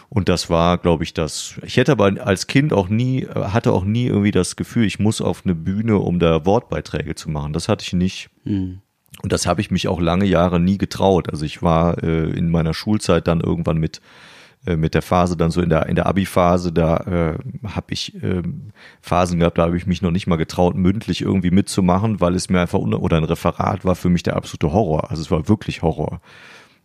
[0.07, 1.55] Und das war, glaube ich, das.
[1.63, 5.19] Ich hätte aber als Kind auch nie, hatte auch nie irgendwie das Gefühl, ich muss
[5.19, 7.51] auf eine Bühne, um da Wortbeiträge zu machen.
[7.51, 8.29] Das hatte ich nicht.
[8.45, 8.79] Mhm.
[9.23, 11.29] Und das habe ich mich auch lange Jahre nie getraut.
[11.29, 13.99] Also ich war äh, in meiner Schulzeit dann irgendwann mit
[14.65, 18.21] äh, mit der Phase dann so in der in der Abi-Phase, da äh, habe ich
[18.23, 18.41] äh,
[19.01, 22.49] Phasen gehabt, da habe ich mich noch nicht mal getraut, mündlich irgendwie mitzumachen, weil es
[22.49, 25.09] mir einfach oder ein Referat war für mich der absolute Horror.
[25.11, 26.21] Also es war wirklich Horror.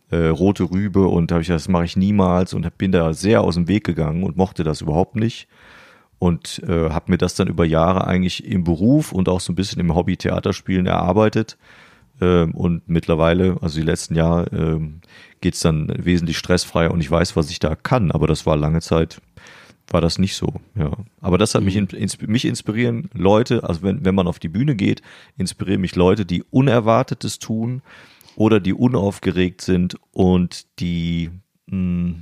[0.09, 3.55] Äh, rote Rübe und habe ich das mache ich niemals und bin da sehr aus
[3.55, 5.47] dem Weg gegangen und mochte das überhaupt nicht
[6.19, 9.55] und äh, habe mir das dann über Jahre eigentlich im Beruf und auch so ein
[9.55, 11.57] bisschen im Hobby Theaterspielen erarbeitet
[12.21, 15.01] und mittlerweile, also die letzten Jahre, ähm,
[15.41, 18.55] geht es dann wesentlich stressfreier und ich weiß, was ich da kann, aber das war
[18.55, 19.21] lange Zeit,
[19.89, 20.53] war das nicht so.
[20.75, 20.91] Ja.
[21.19, 21.87] Aber das hat mich, mhm.
[22.27, 25.01] mich inspirieren Leute, also wenn, wenn man auf die Bühne geht,
[25.37, 27.81] inspirieren mich Leute, die Unerwartetes tun
[28.35, 31.31] oder die unaufgeregt sind und die
[31.67, 32.15] mh,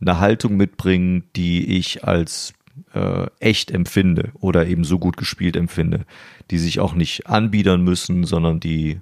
[0.00, 2.52] eine Haltung mitbringen, die ich als
[2.94, 6.04] äh, echt empfinde oder eben so gut gespielt empfinde,
[6.50, 9.00] die sich auch nicht anbiedern müssen, sondern die,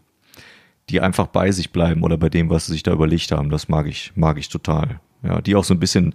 [0.91, 3.51] die einfach bei sich bleiben oder bei dem, was sie sich da überlegt haben.
[3.51, 5.01] Das mag ich, mag ich total.
[5.23, 6.15] Ja, die auch so ein bisschen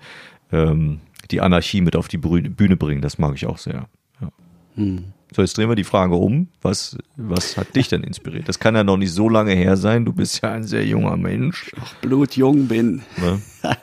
[0.51, 0.99] ähm,
[1.31, 3.87] die Anarchie mit auf die Bühne bringen, das mag ich auch sehr.
[4.21, 4.29] Ja.
[4.75, 5.13] Hm.
[5.35, 6.47] So, jetzt drehen wir die Frage um.
[6.61, 8.49] Was, was hat dich denn inspiriert?
[8.49, 10.05] Das kann ja noch nicht so lange her sein.
[10.05, 11.71] Du bist ja ein sehr junger Mensch.
[11.79, 13.03] Ach, blutjung bin.
[13.17, 13.41] Ne?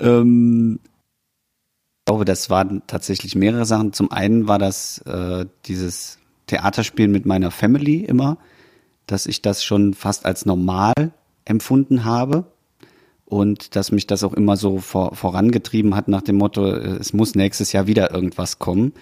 [0.00, 3.94] ähm, ich glaube, das waren tatsächlich mehrere Sachen.
[3.94, 8.36] Zum einen war das äh, dieses Theaterspielen mit meiner Family immer,
[9.06, 10.94] dass ich das schon fast als normal
[11.44, 12.44] empfunden habe
[13.24, 17.12] und dass mich das auch immer so vor, vorangetrieben hat nach dem Motto, äh, es
[17.12, 18.92] muss nächstes Jahr wieder irgendwas kommen.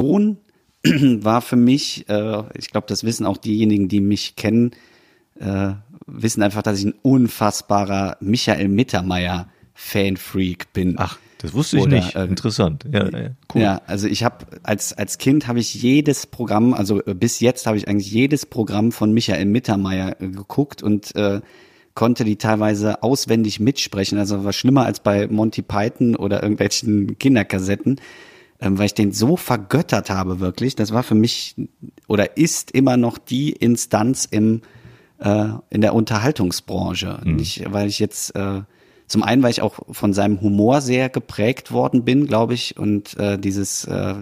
[0.00, 0.38] Sohn
[0.84, 4.72] war für mich, äh, ich glaube, das wissen auch diejenigen, die mich kennen,
[5.38, 5.72] äh,
[6.06, 10.96] wissen einfach, dass ich ein unfassbarer Michael Mittermeier Fanfreak bin.
[10.98, 12.14] Ach, das wusste ich Oder, nicht.
[12.14, 12.84] Äh, Interessant.
[12.90, 13.60] Ja, ja, cool.
[13.60, 17.66] ja also ich habe als als Kind habe ich jedes Programm, also äh, bis jetzt
[17.66, 21.40] habe ich eigentlich jedes Programm von Michael Mittermeier äh, geguckt und äh,
[21.94, 24.18] konnte die teilweise auswendig mitsprechen.
[24.18, 28.00] Also war schlimmer als bei Monty Python oder irgendwelchen Kinderkassetten,
[28.60, 30.74] ähm, weil ich den so vergöttert habe wirklich.
[30.74, 31.54] Das war für mich
[32.06, 34.62] oder ist immer noch die Instanz im
[35.18, 37.20] äh, in der Unterhaltungsbranche.
[37.24, 37.36] Mhm.
[37.36, 38.62] Nicht, weil ich jetzt äh,
[39.06, 43.16] zum einen, weil ich auch von seinem Humor sehr geprägt worden bin, glaube ich, und
[43.18, 44.14] äh, dieses äh,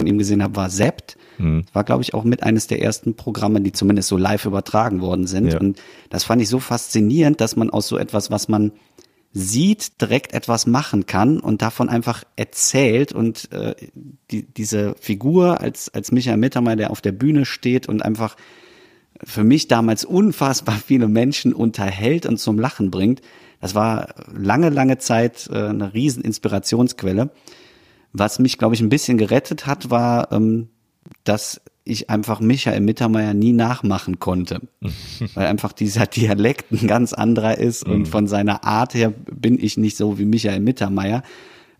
[0.00, 1.16] von ihm gesehen habe, war Sept.
[1.38, 1.64] Mhm.
[1.72, 5.26] War, glaube ich, auch mit eines der ersten Programme, die zumindest so live übertragen worden
[5.26, 5.52] sind.
[5.52, 5.60] Ja.
[5.60, 8.72] Und das fand ich so faszinierend, dass man aus so etwas, was man
[9.32, 13.74] sieht, direkt etwas machen kann und davon einfach erzählt und äh,
[14.30, 18.36] die, diese Figur als, als Michael Mittermeier, der auf der Bühne steht und einfach
[19.24, 23.22] für mich damals unfassbar viele Menschen unterhält und zum Lachen bringt,
[23.62, 27.30] das war lange, lange Zeit äh, eine riesen Inspirationsquelle.
[28.12, 30.68] Was mich, glaube ich, ein bisschen gerettet hat, war, ähm,
[31.24, 34.60] dass ich einfach Michael Mittermeier nie nachmachen konnte,
[35.34, 38.06] weil einfach dieser Dialekt ein ganz anderer ist und mhm.
[38.06, 41.22] von seiner Art her bin ich nicht so wie Michael Mittermeier,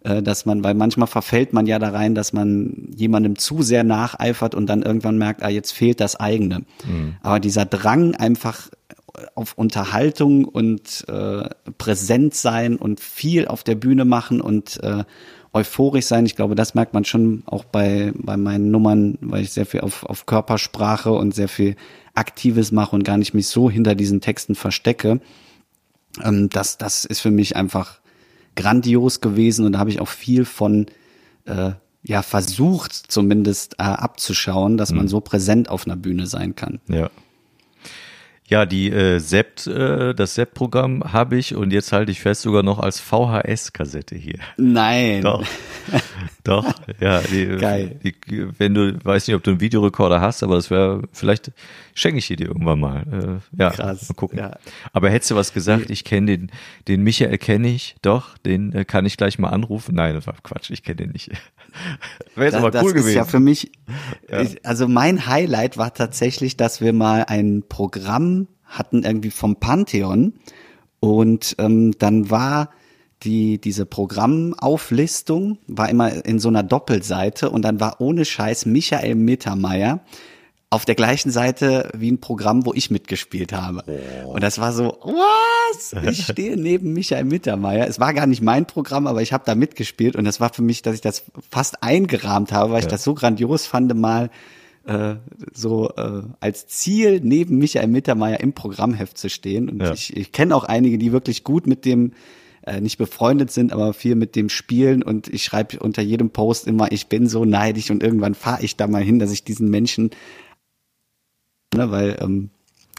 [0.05, 3.83] äh, dass man, weil manchmal verfällt man ja da rein, dass man jemandem zu sehr
[3.83, 6.63] nacheifert und dann irgendwann merkt, ah, jetzt fehlt das eigene.
[6.85, 7.17] Mhm.
[7.23, 8.69] Aber dieser Drang einfach
[9.35, 11.49] auf Unterhaltung und äh,
[11.79, 15.05] präsent sein und viel auf der Bühne machen und äh,
[15.53, 16.25] euphorisch sein.
[16.27, 19.81] Ich glaube, das merkt man schon auch bei, bei meinen Nummern, weil ich sehr viel
[19.81, 21.77] auf, auf Körpersprache und sehr viel
[22.15, 25.21] Aktives mache und gar nicht mich so hinter diesen Texten verstecke.
[26.23, 28.01] Ähm, das, das ist für mich einfach
[28.57, 30.87] grandios gewesen und da habe ich auch viel von
[31.47, 31.73] äh,
[32.03, 34.99] ja versucht zumindest äh, abzuschauen, dass mhm.
[34.99, 36.81] man so präsent auf einer Bühne sein kann.
[36.89, 37.11] Ja.
[38.53, 42.63] Ja, die äh, Sept, äh, das Sept-Programm habe ich und jetzt halte ich fest sogar
[42.63, 44.41] noch als VHS-Kassette hier.
[44.59, 45.23] Nein.
[45.23, 45.43] Doch.
[46.45, 47.21] Doch, ja.
[47.21, 47.99] Die, Geil.
[48.05, 48.15] Die,
[48.59, 51.51] wenn du, weiß nicht, ob du einen Videorekorder hast, aber das wäre, vielleicht
[51.95, 53.41] schenke ich dir irgendwann mal.
[53.57, 54.11] Äh, ja, Krass.
[54.11, 54.39] mal gucken.
[54.39, 54.59] Ja.
[54.93, 56.51] Aber hättest du was gesagt, ich kenne den,
[56.89, 59.95] den Michael kenne ich, doch, den äh, kann ich gleich mal anrufen.
[59.95, 61.31] Nein, das war Quatsch, ich kenne den nicht.
[62.35, 63.09] Wäre jetzt aber cool das gewesen.
[63.09, 63.73] Ist ja für mich,
[64.29, 64.45] ja.
[64.63, 68.42] also mein Highlight war tatsächlich, dass wir mal ein Programm
[68.73, 70.35] hatten irgendwie vom Pantheon
[71.01, 72.71] und ähm, dann war
[73.23, 79.15] die, diese Programmauflistung war immer in so einer Doppelseite und dann war ohne Scheiß Michael
[79.15, 80.01] Mittermeier
[80.71, 83.85] auf der gleichen Seite wie ein Programm, wo ich mitgespielt habe.
[84.25, 84.31] Oh.
[84.31, 85.93] Und das war so, was?
[86.09, 87.87] Ich stehe neben Michael Mittermeier.
[87.87, 90.63] Es war gar nicht mein Programm, aber ich habe da mitgespielt und das war für
[90.63, 92.87] mich, dass ich das fast eingerahmt habe, weil ja.
[92.87, 94.31] ich das so grandios fand, mal
[94.87, 95.17] äh,
[95.53, 99.69] so äh, als Ziel neben Michael Mittermeier im Programmheft zu stehen.
[99.69, 99.93] Und ja.
[99.93, 102.13] ich, ich kenne auch einige, die wirklich gut mit dem
[102.65, 106.69] äh, nicht befreundet sind, aber viel mit dem spielen und ich schreibe unter jedem Post
[106.69, 109.69] immer, ich bin so neidisch und irgendwann fahre ich da mal hin, dass ich diesen
[109.69, 110.11] Menschen
[111.75, 112.51] ne, weil ähm,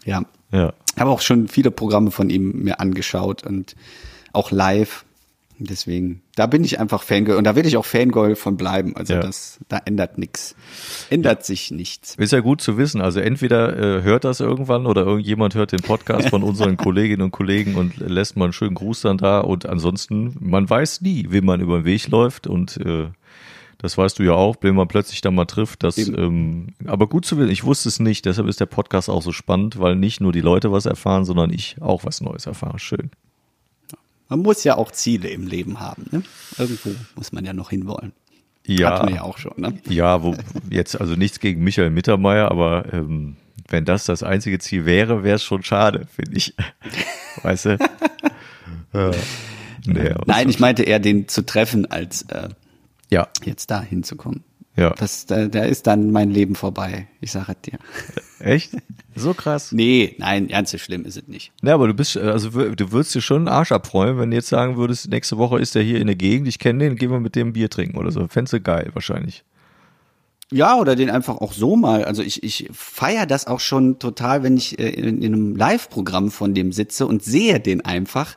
[0.04, 0.72] ja, ja.
[0.98, 3.76] habe auch schon viele Programme von ihm mir angeschaut und
[4.32, 5.04] auch live.
[5.58, 8.96] Deswegen, da bin ich einfach Fangirl und da will ich auch Fangirl von bleiben.
[8.96, 9.20] Also ja.
[9.20, 10.56] das, da ändert nichts.
[11.10, 11.44] Ändert ja.
[11.44, 12.16] sich nichts.
[12.16, 13.00] Ist ja gut zu wissen.
[13.00, 17.30] Also entweder äh, hört das irgendwann oder irgendjemand hört den Podcast von unseren Kolleginnen und
[17.30, 21.40] Kollegen und lässt mal einen schönen Gruß dann da und ansonsten, man weiß nie, wie
[21.40, 23.06] man über den Weg läuft und äh,
[23.78, 25.82] das weißt du ja auch, wenn man plötzlich dann mal trifft.
[25.82, 29.22] Das, ähm, aber gut zu wissen, ich wusste es nicht, deshalb ist der Podcast auch
[29.22, 32.78] so spannend, weil nicht nur die Leute was erfahren, sondern ich auch was Neues erfahre.
[32.78, 33.10] Schön.
[34.28, 36.06] Man muss ja auch Ziele im Leben haben.
[36.10, 36.22] Ne?
[36.58, 38.12] Irgendwo muss man ja noch hinwollen.
[38.66, 39.52] Ja, Hatten wir ja auch schon.
[39.56, 39.78] Ne?
[39.88, 40.34] Ja, wo
[40.70, 43.36] jetzt also nichts gegen Michael Mittermeier, aber ähm,
[43.68, 46.54] wenn das das einzige Ziel wäre, wäre es schon schade, finde ich.
[47.42, 47.78] Weißt du?
[48.92, 49.10] ja.
[49.86, 52.48] nee, Nein, ich meinte eher den zu treffen, als äh,
[53.10, 53.28] ja.
[53.44, 54.44] jetzt da hinzukommen.
[54.76, 54.90] Ja.
[54.90, 57.06] Das, da, da ist dann mein Leben vorbei.
[57.20, 57.78] Ich sage es dir.
[58.40, 58.72] Echt?
[59.14, 59.70] So krass?
[59.70, 61.52] Nee, nein, ganz so schlimm ist es nicht.
[61.62, 64.48] Ja, aber du bist, also du würdest dir schon einen Arsch abfreuen, wenn du jetzt
[64.48, 67.20] sagen würdest, nächste Woche ist er hier in der Gegend, ich kenne den, gehen wir
[67.20, 68.26] mit dem Bier trinken oder so.
[68.26, 69.44] Fändest du geil, wahrscheinlich.
[70.50, 72.04] Ja, oder den einfach auch so mal.
[72.04, 76.30] Also ich, ich feiere das auch schon total, wenn ich äh, in, in einem Live-Programm
[76.30, 78.36] von dem sitze und sehe den einfach.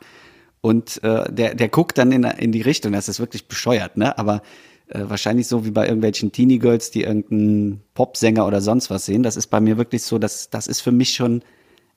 [0.60, 2.92] Und äh, der, der guckt dann in, in die Richtung.
[2.92, 4.18] Das ist wirklich bescheuert, ne?
[4.18, 4.42] Aber
[4.90, 9.22] äh, wahrscheinlich so wie bei irgendwelchen Teenie Girls, die irgendeinen Popsänger oder sonst was sehen.
[9.22, 11.42] Das ist bei mir wirklich so, dass das ist für mich schon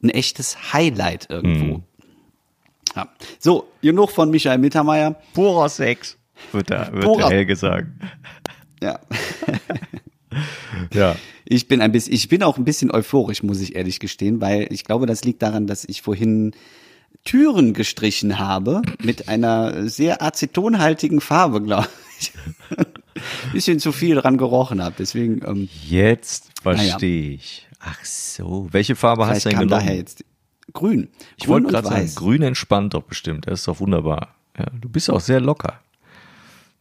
[0.04, 1.78] ein echtes Highlight irgendwo.
[1.78, 1.84] Mhm.
[2.96, 3.08] Ja.
[3.40, 5.16] So, genug von Michael Mittermeier.
[5.34, 6.18] Purer Sex,
[6.52, 7.30] wird der, wird Purer.
[7.30, 8.00] der Helge sagen.
[8.82, 9.00] Ja.
[10.94, 11.16] ja.
[11.46, 14.68] Ich bin ein bisschen, ich bin auch ein bisschen euphorisch, muss ich ehrlich gestehen, weil
[14.72, 16.54] ich glaube, das liegt daran, dass ich vorhin
[17.24, 22.11] Türen gestrichen habe mit einer sehr acetonhaltigen Farbe, glaube ich.
[23.54, 24.96] bisschen zu viel dran gerochen habe.
[24.98, 25.42] Deswegen.
[25.46, 27.36] Ähm, jetzt verstehe ja.
[27.36, 27.68] ich.
[27.80, 28.68] Ach so.
[28.72, 29.86] Welche Farbe Vielleicht hast du denn genommen?
[29.86, 30.24] Daher jetzt
[30.74, 31.10] grün.
[31.38, 33.48] Ich wollte gerade sagen, grün entspannt doch bestimmt.
[33.48, 34.36] Das ist doch wunderbar.
[34.58, 35.80] Ja, du bist auch sehr locker.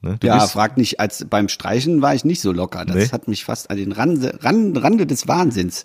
[0.03, 0.18] Ne?
[0.22, 2.85] Ja, frag nicht, als beim Streichen war ich nicht so locker.
[2.85, 3.09] Das nee.
[3.09, 5.85] hat mich fast an den Rande, Rande, Rande des Wahnsinns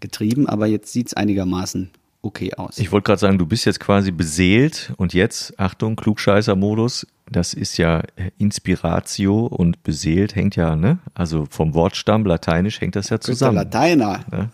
[0.00, 1.90] getrieben, aber jetzt sieht's einigermaßen
[2.22, 2.78] okay aus.
[2.78, 7.78] Ich wollte gerade sagen, du bist jetzt quasi beseelt und jetzt, Achtung, Klugscheißer-Modus, das ist
[7.78, 10.98] ja äh, Inspiratio und beseelt hängt ja, ne?
[11.14, 13.56] Also vom Wortstamm lateinisch hängt das ja zusammen.
[13.56, 14.20] Der Lateiner.
[14.30, 14.50] Ne?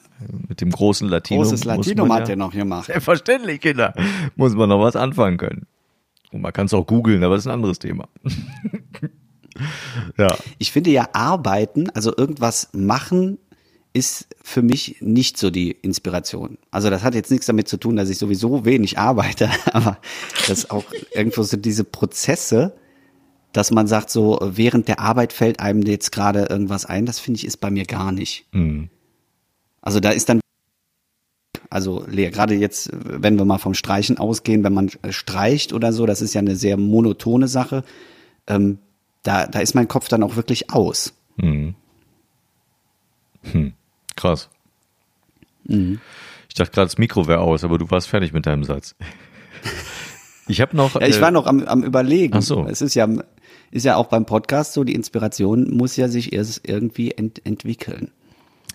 [0.48, 1.42] Mit dem großen Latino.
[1.42, 2.86] Großes Latinum hat ja, er noch gemacht.
[2.86, 3.94] Selbstverständlich, Kinder.
[4.36, 5.66] Muss man noch was anfangen können.
[6.32, 8.08] Und man kann es auch googeln, aber das ist ein anderes Thema.
[10.16, 10.28] ja.
[10.58, 13.38] Ich finde ja arbeiten, also irgendwas machen,
[13.92, 16.58] ist für mich nicht so die Inspiration.
[16.70, 19.98] Also das hat jetzt nichts damit zu tun, dass ich sowieso wenig arbeite, aber
[20.46, 22.76] das auch irgendwo so diese Prozesse,
[23.52, 27.38] dass man sagt, so während der Arbeit fällt einem jetzt gerade irgendwas ein, das finde
[27.38, 28.46] ich ist bei mir gar nicht.
[28.52, 28.90] Mhm.
[29.82, 30.40] Also da ist dann
[31.68, 32.30] also leer.
[32.30, 36.34] Gerade jetzt, wenn wir mal vom Streichen ausgehen, wenn man streicht oder so, das ist
[36.34, 37.84] ja eine sehr monotone Sache.
[38.48, 38.78] Ähm,
[39.22, 41.14] da, da ist mein Kopf dann auch wirklich aus.
[41.36, 41.74] Mhm.
[43.52, 43.72] Hm.
[44.20, 44.50] Krass.
[45.64, 46.00] Mhm.
[46.48, 48.94] Ich dachte gerade, das Mikro wäre aus, aber du warst fertig mit deinem Satz.
[50.48, 51.00] Ich habe noch.
[51.00, 52.34] Ja, ich äh, war noch am, am überlegen.
[52.36, 52.66] Ach so.
[52.66, 53.08] Es ist ja,
[53.70, 58.10] ist ja auch beim Podcast so, die Inspiration muss ja sich erst irgendwie ent, entwickeln.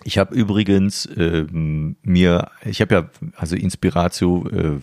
[0.04, 4.80] Ich habe übrigens äh, mir, ich habe ja, also Inspiratio äh,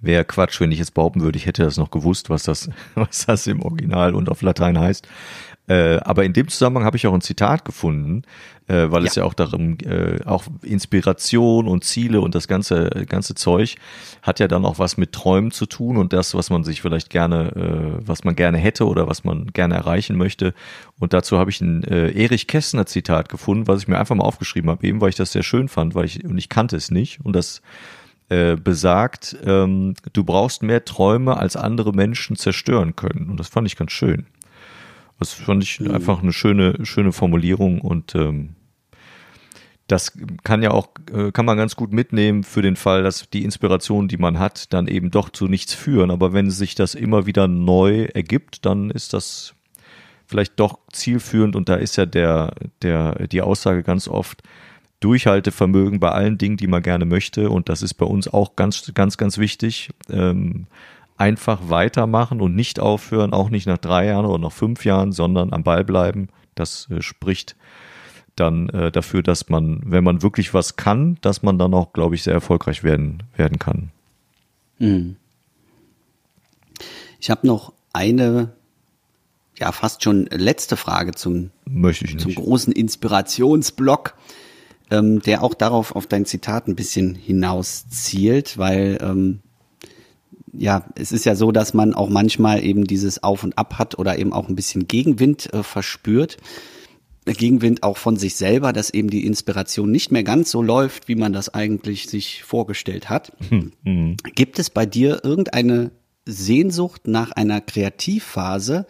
[0.00, 3.26] wäre Quatsch, wenn ich jetzt behaupten würde, ich hätte das noch gewusst, was das, was
[3.26, 5.06] das im Original und auf Latein heißt.
[5.68, 8.22] Äh, aber in dem Zusammenhang habe ich auch ein Zitat gefunden,
[8.66, 9.08] äh, weil ja.
[9.08, 13.76] es ja auch darum, äh, auch Inspiration und Ziele und das ganze, ganze Zeug
[14.22, 17.10] hat ja dann auch was mit Träumen zu tun und das, was man sich vielleicht
[17.10, 20.52] gerne, äh, was man gerne hätte oder was man gerne erreichen möchte.
[20.98, 24.24] Und dazu habe ich ein äh, Erich Kästner Zitat gefunden, was ich mir einfach mal
[24.24, 26.90] aufgeschrieben habe, eben weil ich das sehr schön fand, weil ich, und ich kannte es
[26.90, 27.20] nicht.
[27.22, 27.62] Und das
[28.64, 33.28] besagt, ähm, du brauchst mehr Träume, als andere Menschen zerstören können.
[33.28, 34.24] Und das fand ich ganz schön.
[35.22, 35.92] Das fand ich mhm.
[35.92, 38.56] einfach eine schöne, schöne Formulierung und ähm,
[39.86, 43.44] das kann ja auch, äh, kann man ganz gut mitnehmen für den Fall, dass die
[43.44, 46.10] Inspiration, die man hat, dann eben doch zu nichts führen.
[46.10, 49.54] Aber wenn sich das immer wieder neu ergibt, dann ist das
[50.26, 54.42] vielleicht doch zielführend und da ist ja der, der, die Aussage ganz oft,
[54.98, 57.50] Durchhaltevermögen bei allen Dingen, die man gerne möchte.
[57.50, 59.90] Und das ist bei uns auch ganz, ganz, ganz wichtig.
[60.10, 60.66] Ähm,
[61.16, 65.52] einfach weitermachen und nicht aufhören, auch nicht nach drei Jahren oder nach fünf Jahren, sondern
[65.52, 66.28] am Ball bleiben.
[66.54, 67.56] Das äh, spricht
[68.36, 72.14] dann äh, dafür, dass man, wenn man wirklich was kann, dass man dann auch, glaube
[72.14, 73.90] ich, sehr erfolgreich werden, werden kann.
[74.78, 75.16] Hm.
[77.20, 78.52] Ich habe noch eine,
[79.58, 82.22] ja, fast schon letzte Frage zum, Möchte ich nicht.
[82.22, 84.14] zum großen Inspirationsblock,
[84.90, 89.40] ähm, der auch darauf auf dein Zitat ein bisschen hinaus zielt, weil ähm,
[90.52, 93.98] ja, es ist ja so, dass man auch manchmal eben dieses Auf und Ab hat
[93.98, 96.36] oder eben auch ein bisschen Gegenwind äh, verspürt.
[97.24, 101.14] Gegenwind auch von sich selber, dass eben die Inspiration nicht mehr ganz so läuft, wie
[101.14, 103.32] man das eigentlich sich vorgestellt hat.
[103.84, 104.16] Mhm.
[104.34, 105.92] Gibt es bei dir irgendeine
[106.26, 108.86] Sehnsucht nach einer Kreativphase,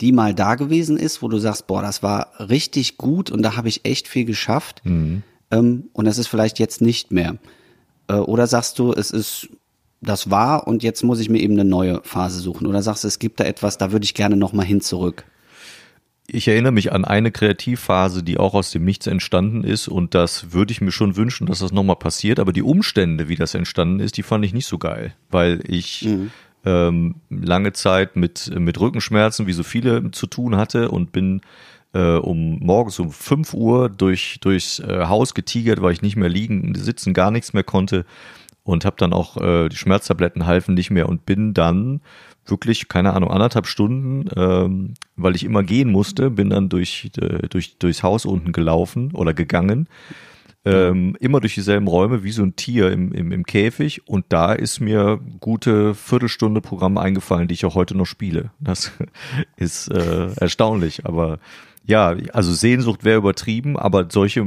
[0.00, 3.56] die mal da gewesen ist, wo du sagst, boah, das war richtig gut und da
[3.56, 5.22] habe ich echt viel geschafft mhm.
[5.50, 7.36] ähm, und das ist vielleicht jetzt nicht mehr?
[8.08, 9.48] Äh, oder sagst du, es ist
[10.00, 12.66] das war und jetzt muss ich mir eben eine neue Phase suchen?
[12.66, 15.24] Oder sagst du, es gibt da etwas, da würde ich gerne nochmal hin zurück?
[16.28, 20.52] ich erinnere mich an eine Kreativphase, die auch aus dem Nichts entstanden ist und das
[20.52, 24.00] würde ich mir schon wünschen, dass das nochmal passiert, aber die Umstände, wie das entstanden
[24.00, 26.30] ist, die fand ich nicht so geil, weil ich mhm.
[26.64, 31.42] ähm, lange Zeit mit, mit Rückenschmerzen, wie so viele, zu tun hatte und bin
[31.92, 36.28] äh, um morgens um 5 Uhr durch, durchs äh, Haus getigert, weil ich nicht mehr
[36.28, 38.04] liegen, sitzen, gar nichts mehr konnte
[38.66, 42.00] und habe dann auch äh, die Schmerztabletten halfen nicht mehr und bin dann
[42.44, 47.48] wirklich, keine Ahnung, anderthalb Stunden, ähm, weil ich immer gehen musste, bin dann durch, äh,
[47.48, 49.88] durch, durchs Haus unten gelaufen oder gegangen.
[50.64, 54.52] Ähm, immer durch dieselben Räume wie so ein Tier im, im, im Käfig und da
[54.52, 58.50] ist mir gute Viertelstunde Programm eingefallen, die ich auch heute noch spiele.
[58.58, 58.90] Das
[59.56, 61.38] ist äh, erstaunlich, aber
[61.84, 64.44] ja, also Sehnsucht wäre übertrieben, aber solche,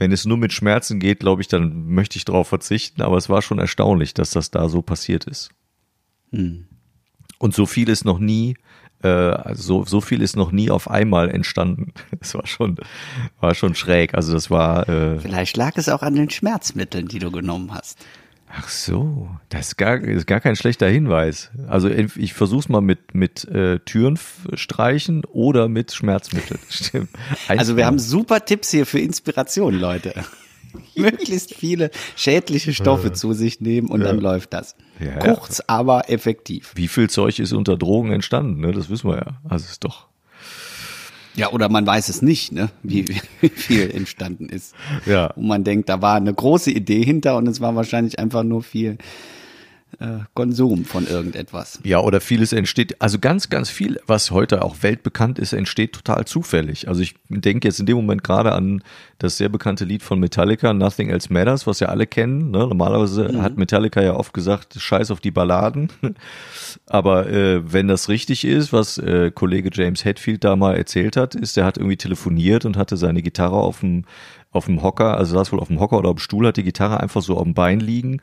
[0.00, 3.28] wenn es nur mit Schmerzen geht, glaube ich, dann möchte ich darauf verzichten, aber es
[3.28, 5.50] war schon erstaunlich, dass das da so passiert ist.
[6.32, 6.66] Hm.
[7.38, 8.56] Und so viel ist noch nie,
[9.02, 11.92] äh, also so, so viel ist noch nie auf einmal entstanden.
[12.18, 12.76] Das war schon,
[13.40, 14.14] war schon schräg.
[14.14, 14.88] Also das war.
[14.88, 17.98] Äh, Vielleicht lag es auch an den Schmerzmitteln, die du genommen hast.
[18.52, 21.50] Ach so, das ist gar, ist gar kein schlechter Hinweis.
[21.68, 24.18] Also ich versuch's mal mit, mit äh, Türen
[24.54, 26.58] streichen oder mit Schmerzmitteln.
[26.68, 27.10] Stimmt.
[27.46, 30.14] also wir haben super Tipps hier für Inspiration, Leute.
[30.96, 34.08] möglichst viele schädliche Stoffe zu sich nehmen und ja.
[34.08, 34.76] dann läuft das.
[34.98, 35.64] Ja, Kurz, ja.
[35.68, 36.72] aber effektiv.
[36.74, 38.60] Wie viel Zeug ist unter Drogen entstanden?
[38.60, 38.72] Ne?
[38.72, 39.40] Das wissen wir ja.
[39.48, 40.09] Also ist doch.
[41.34, 42.70] Ja, oder man weiß es nicht, ne?
[42.82, 43.06] wie,
[43.40, 44.74] wie viel entstanden ist.
[45.06, 45.26] Ja.
[45.28, 48.62] Und man denkt, da war eine große Idee hinter und es war wahrscheinlich einfach nur
[48.62, 48.98] viel
[49.98, 51.80] äh, Konsum von irgendetwas.
[51.84, 56.24] Ja, oder vieles entsteht, also ganz, ganz viel, was heute auch weltbekannt ist, entsteht total
[56.24, 56.88] zufällig.
[56.88, 58.82] Also ich denke jetzt in dem Moment gerade an
[59.18, 62.50] das sehr bekannte Lied von Metallica, Nothing Else Matters, was ja alle kennen.
[62.50, 62.58] Ne?
[62.58, 63.42] Normalerweise mhm.
[63.42, 65.90] hat Metallica ja oft gesagt, scheiß auf die Balladen.
[66.86, 71.34] Aber äh, wenn das richtig ist, was äh, Kollege James Hetfield da mal erzählt hat,
[71.34, 74.04] ist, er hat irgendwie telefoniert und hatte seine Gitarre auf dem
[74.52, 76.64] auf dem Hocker, also saß wohl auf dem Hocker oder auf dem Stuhl, hat die
[76.64, 78.20] Gitarre einfach so auf dem Bein liegen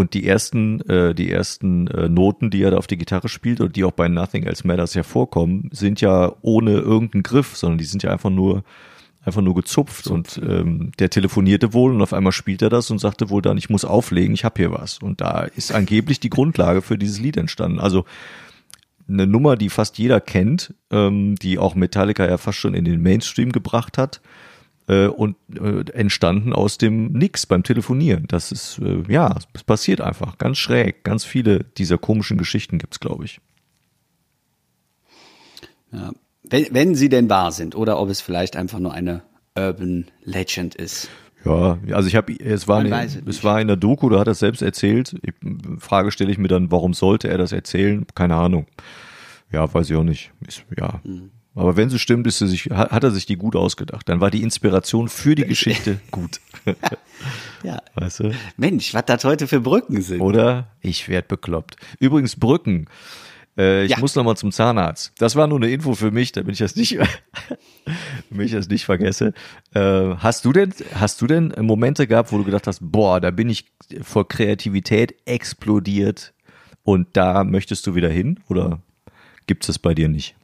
[0.00, 3.60] und die ersten, äh, die ersten äh, Noten, die er da auf die Gitarre spielt
[3.60, 7.84] und die auch bei Nothing Else Matters hervorkommen, sind ja ohne irgendeinen Griff, sondern die
[7.84, 8.64] sind ja einfach nur
[9.22, 12.98] einfach nur gezupft und ähm, der telefonierte wohl und auf einmal spielt er das und
[12.98, 14.98] sagte wohl dann, ich muss auflegen, ich hab hier was.
[14.98, 17.80] Und da ist angeblich die Grundlage für dieses Lied entstanden.
[17.80, 18.06] Also
[19.06, 23.02] eine Nummer, die fast jeder kennt, ähm, die auch Metallica ja fast schon in den
[23.02, 24.22] Mainstream gebracht hat
[24.88, 28.24] äh, und äh, entstanden aus dem Nix beim Telefonieren.
[28.28, 31.04] Das ist, äh, ja, es passiert einfach ganz schräg.
[31.04, 33.40] Ganz viele dieser komischen Geschichten gibt's, glaube ich.
[35.92, 36.12] Ja.
[36.42, 39.22] Wenn, wenn sie denn wahr sind oder ob es vielleicht einfach nur eine
[39.56, 41.08] Urban Legend ist.
[41.44, 44.34] Ja, also ich habe, es war, eine, es war in der Doku, da hat er
[44.34, 45.16] selbst erzählt.
[45.22, 45.32] Ich,
[45.78, 48.06] Frage stelle ich mir dann, warum sollte er das erzählen?
[48.14, 48.66] Keine Ahnung.
[49.50, 50.32] Ja, weiß ich auch nicht.
[50.46, 51.30] Ist, ja, hm.
[51.54, 54.08] Aber wenn sie stimmt, ist sie sich, hat er sich die gut ausgedacht.
[54.08, 56.40] Dann war die Inspiration für die Geschichte gut.
[57.62, 57.82] ja.
[57.94, 58.32] Weißt du?
[58.56, 60.20] Mensch, was das heute für Brücken sind.
[60.20, 60.68] Oder?
[60.80, 61.76] Ich werd bekloppt.
[61.98, 62.86] Übrigens Brücken.
[63.58, 63.98] Äh, ich ja.
[63.98, 65.12] muss noch mal zum Zahnarzt.
[65.18, 66.98] Das war nur eine Info für mich, damit ich das nicht,
[68.30, 69.34] damit ich das nicht vergesse.
[69.74, 73.30] Äh, hast du denn, hast du denn Momente gehabt, wo du gedacht hast, boah, da
[73.30, 73.66] bin ich
[74.02, 76.32] vor Kreativität explodiert
[76.84, 78.38] und da möchtest du wieder hin?
[78.48, 78.80] Oder
[79.46, 80.36] gibt es das bei dir nicht?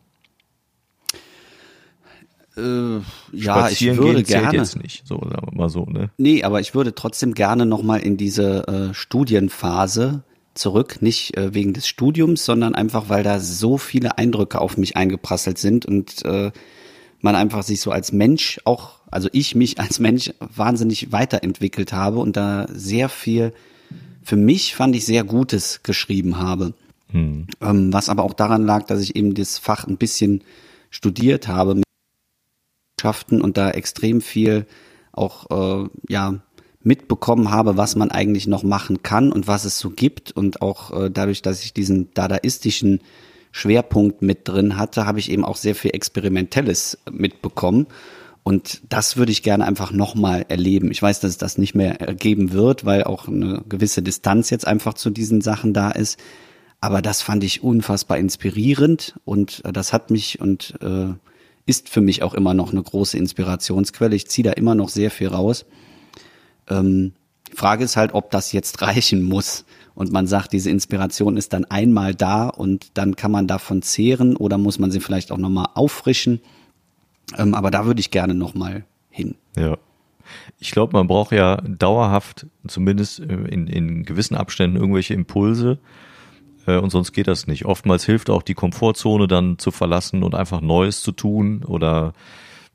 [2.56, 3.00] Äh,
[3.32, 4.56] ja, ich würde gerne.
[4.56, 6.10] jetzt nicht, so sagen wir mal so, ne?
[6.16, 10.22] Nee, aber ich würde trotzdem gerne nochmal in diese äh, Studienphase
[10.54, 14.96] zurück, nicht äh, wegen des Studiums, sondern einfach, weil da so viele Eindrücke auf mich
[14.96, 16.50] eingeprasselt sind und äh,
[17.20, 22.18] man einfach sich so als Mensch auch, also ich mich als Mensch wahnsinnig weiterentwickelt habe
[22.20, 23.52] und da sehr viel
[24.22, 26.74] für mich fand ich sehr Gutes geschrieben habe.
[27.12, 27.46] Hm.
[27.60, 30.42] Ähm, was aber auch daran lag, dass ich eben das Fach ein bisschen
[30.90, 31.82] studiert habe
[32.96, 34.66] Wissenschaften und da extrem viel
[35.12, 35.50] auch
[35.84, 36.40] äh, ja
[36.82, 40.92] mitbekommen habe, was man eigentlich noch machen kann und was es so gibt und auch
[40.92, 43.00] äh, dadurch, dass ich diesen dadaistischen
[43.50, 47.86] Schwerpunkt mit drin hatte, habe ich eben auch sehr viel Experimentelles mitbekommen.
[48.44, 50.92] Und das würde ich gerne einfach nochmal erleben.
[50.92, 54.66] Ich weiß, dass es das nicht mehr geben wird, weil auch eine gewisse Distanz jetzt
[54.66, 56.20] einfach zu diesen Sachen da ist.
[56.80, 61.14] Aber das fand ich unfassbar inspirierend und äh, das hat mich und äh,
[61.66, 64.14] ist für mich auch immer noch eine große Inspirationsquelle.
[64.14, 65.66] Ich ziehe da immer noch sehr viel raus.
[66.68, 67.12] Ähm,
[67.54, 69.64] Frage ist halt, ob das jetzt reichen muss
[69.94, 74.36] und man sagt, diese Inspiration ist dann einmal da und dann kann man davon zehren
[74.36, 76.40] oder muss man sie vielleicht auch nochmal auffrischen.
[77.36, 79.34] Ähm, aber da würde ich gerne nochmal hin.
[79.56, 79.76] Ja.
[80.58, 85.78] Ich glaube, man braucht ja dauerhaft, zumindest in, in gewissen Abständen, irgendwelche Impulse,
[86.66, 87.64] Äh, und sonst geht das nicht.
[87.64, 92.12] Oftmals hilft auch die Komfortzone dann zu verlassen und einfach Neues zu tun oder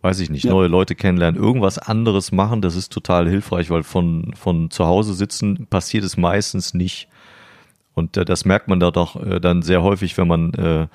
[0.02, 0.52] weiß ich nicht, Ja.
[0.52, 5.14] neue Leute kennenlernen, irgendwas anderes machen, das ist total hilfreich, weil von, von zu Hause
[5.14, 7.08] sitzen passiert es meistens nicht.
[7.94, 10.88] Und äh, das merkt man da doch äh, dann sehr häufig, wenn man, äh,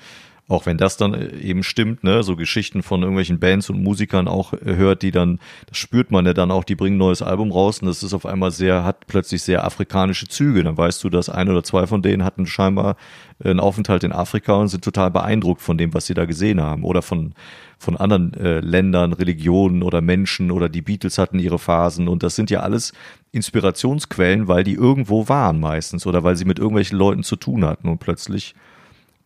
[0.49, 4.27] auch wenn das dann äh, eben stimmt, ne, so Geschichten von irgendwelchen Bands und Musikern
[4.27, 7.21] auch äh, hört, die dann, das spürt man ja dann auch, die bringen ein neues
[7.21, 10.63] Album raus und das ist auf einmal sehr, hat plötzlich sehr afrikanische Züge.
[10.63, 12.95] Dann weißt du, dass ein oder zwei von denen hatten scheinbar
[13.43, 16.83] einen Aufenthalt in Afrika und sind total beeindruckt von dem, was sie da gesehen haben.
[16.83, 17.33] Oder von,
[17.77, 22.35] von anderen äh, Ländern, Religionen oder Menschen oder die Beatles hatten ihre Phasen und das
[22.35, 22.93] sind ja alles
[23.33, 27.89] Inspirationsquellen, weil die irgendwo waren meistens oder weil sie mit irgendwelchen Leuten zu tun hatten
[27.89, 28.55] und plötzlich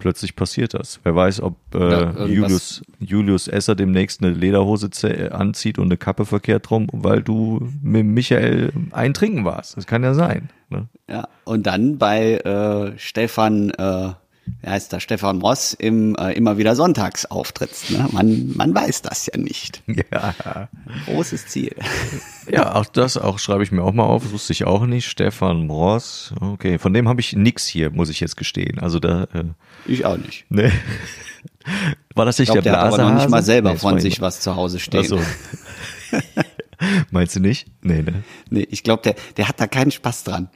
[0.02, 1.00] plötzlich passiert das.
[1.04, 4.90] Wer weiß, ob äh, Ja, Julius, Julius Esser demnächst eine Lederhose
[5.32, 9.78] anzieht und eine Kappe verkehrt rum, weil du mit Michael eintrinken warst.
[9.78, 10.50] Das kann ja sein.
[10.70, 10.88] Ne?
[11.08, 14.10] Ja, und dann bei äh, Stefan, äh,
[14.62, 17.92] wie heißt der, Stefan Moss im äh, immer wieder Sonntags auftrittst.
[17.92, 18.08] Ne?
[18.12, 19.82] Man, man weiß das ja nicht.
[20.12, 20.68] Ja.
[21.06, 21.76] Großes Ziel.
[22.50, 25.08] Ja, auch das auch schreibe ich mir auch mal auf, das wusste ich auch nicht.
[25.08, 28.80] Stefan Ross, okay, von dem habe ich nix hier, muss ich jetzt gestehen.
[28.80, 29.44] Also da, äh,
[29.86, 30.46] Ich auch nicht.
[30.50, 30.72] ne.
[32.16, 34.00] War das Ich nicht glaube, der der hat aber noch nicht mal selber Nee, von
[34.00, 35.02] sich was zu Hause stehen.
[35.04, 35.20] Ach so.
[37.12, 37.68] Meinst du nicht?
[37.82, 38.24] Nee, ne?
[38.50, 40.50] Nee, ich glaube, der, der hat da keinen Spaß dran.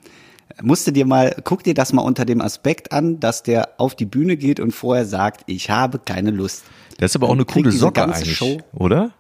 [0.62, 4.06] Musste dir mal, guck dir das mal unter dem Aspekt an, dass der auf die
[4.06, 6.64] Bühne geht und vorher sagt, ich habe keine Lust.
[6.97, 9.12] Das ist aber auch eine coole Socke eigentlich, Show- oder?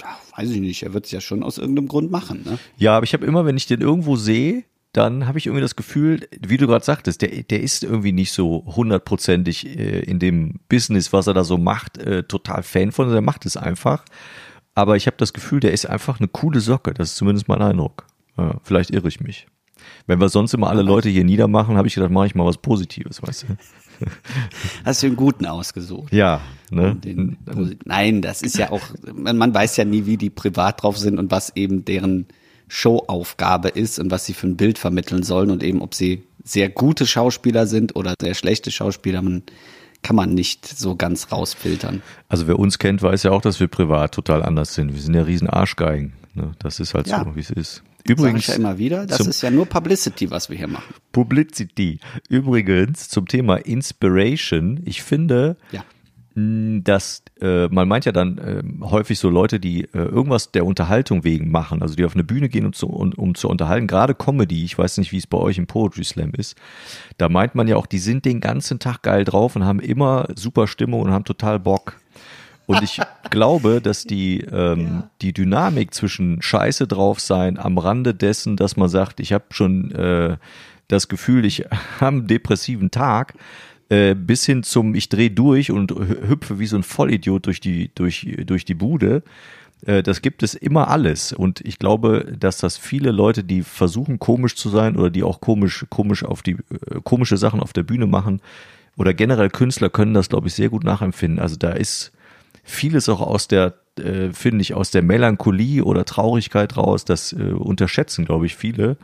[0.00, 2.42] Ja, weiß ich nicht, er wird es ja schon aus irgendeinem Grund machen.
[2.44, 2.58] Ne?
[2.76, 5.76] Ja, aber ich habe immer, wenn ich den irgendwo sehe, dann habe ich irgendwie das
[5.76, 10.60] Gefühl, wie du gerade sagtest, der, der ist irgendwie nicht so hundertprozentig äh, in dem
[10.68, 13.10] Business, was er da so macht, äh, total Fan von.
[13.10, 14.04] Der macht es einfach.
[14.74, 16.92] Aber ich habe das Gefühl, der ist einfach eine coole Socke.
[16.92, 18.06] Das ist zumindest mein Eindruck.
[18.36, 19.46] Ja, vielleicht irre ich mich.
[20.06, 22.58] Wenn wir sonst immer alle Leute hier niedermachen, habe ich gedacht, mache ich mal was
[22.58, 24.06] Positives, weißt du?
[24.84, 26.12] Hast du den Guten ausgesucht.
[26.12, 26.96] Ja, ne?
[26.96, 27.36] Den,
[27.84, 28.82] nein, das ist ja auch,
[29.14, 32.26] man, man weiß ja nie, wie die privat drauf sind und was eben deren
[32.68, 36.68] Showaufgabe ist und was sie für ein Bild vermitteln sollen und eben, ob sie sehr
[36.68, 39.42] gute Schauspieler sind oder sehr schlechte Schauspieler, man
[40.02, 42.02] kann man nicht so ganz rausfiltern.
[42.28, 44.92] Also wer uns kennt, weiß ja auch, dass wir privat total anders sind.
[44.94, 46.14] Wir sind ja riesen Arschgeigen.
[46.34, 46.52] Ne?
[46.58, 47.24] Das ist halt Ja.
[47.24, 47.82] so, wie es ist.
[48.04, 50.68] Sag ich Übrigens, ja immer wieder, das zum- ist ja nur Publicity, was wir hier
[50.68, 50.92] machen.
[51.12, 52.00] Publicity.
[52.28, 54.80] Übrigens zum Thema Inspiration.
[54.84, 55.84] Ich finde, Ja.
[56.34, 60.64] mh, dass äh, man meint ja dann äh, häufig so Leute, die äh, irgendwas der
[60.66, 63.86] Unterhaltung wegen machen, also die auf eine Bühne gehen, um zu, um, um zu unterhalten,
[63.86, 66.56] gerade Comedy, ich weiß nicht, wie es bei euch im Poetry Slam ist,
[67.18, 70.28] da meint man ja auch, die sind den ganzen Tag geil drauf und haben immer
[70.36, 72.00] super Stimmung und haben total Bock.
[72.66, 73.00] Und ich
[73.30, 78.88] glaube, dass die, ähm, die Dynamik zwischen Scheiße drauf sein am Rande dessen, dass man
[78.88, 80.36] sagt, ich habe schon äh,
[80.88, 81.64] das Gefühl, ich
[82.00, 83.34] habe einen depressiven Tag,
[83.88, 87.60] äh, bis hin zum ich drehe durch und hü- hüpfe wie so ein Vollidiot durch
[87.60, 89.22] die, durch, durch die Bude.
[89.84, 91.32] Äh, Das gibt es immer alles.
[91.32, 95.40] Und ich glaube, dass das viele Leute, die versuchen komisch zu sein oder die auch
[95.40, 98.40] komisch, komisch auf die, äh, komische Sachen auf der Bühne machen
[98.96, 101.38] oder generell Künstler können das, glaube ich, sehr gut nachempfinden.
[101.40, 102.12] Also da ist
[102.62, 107.04] vieles auch aus der, äh, finde ich, aus der Melancholie oder Traurigkeit raus.
[107.04, 108.96] Das äh, unterschätzen, glaube ich, viele.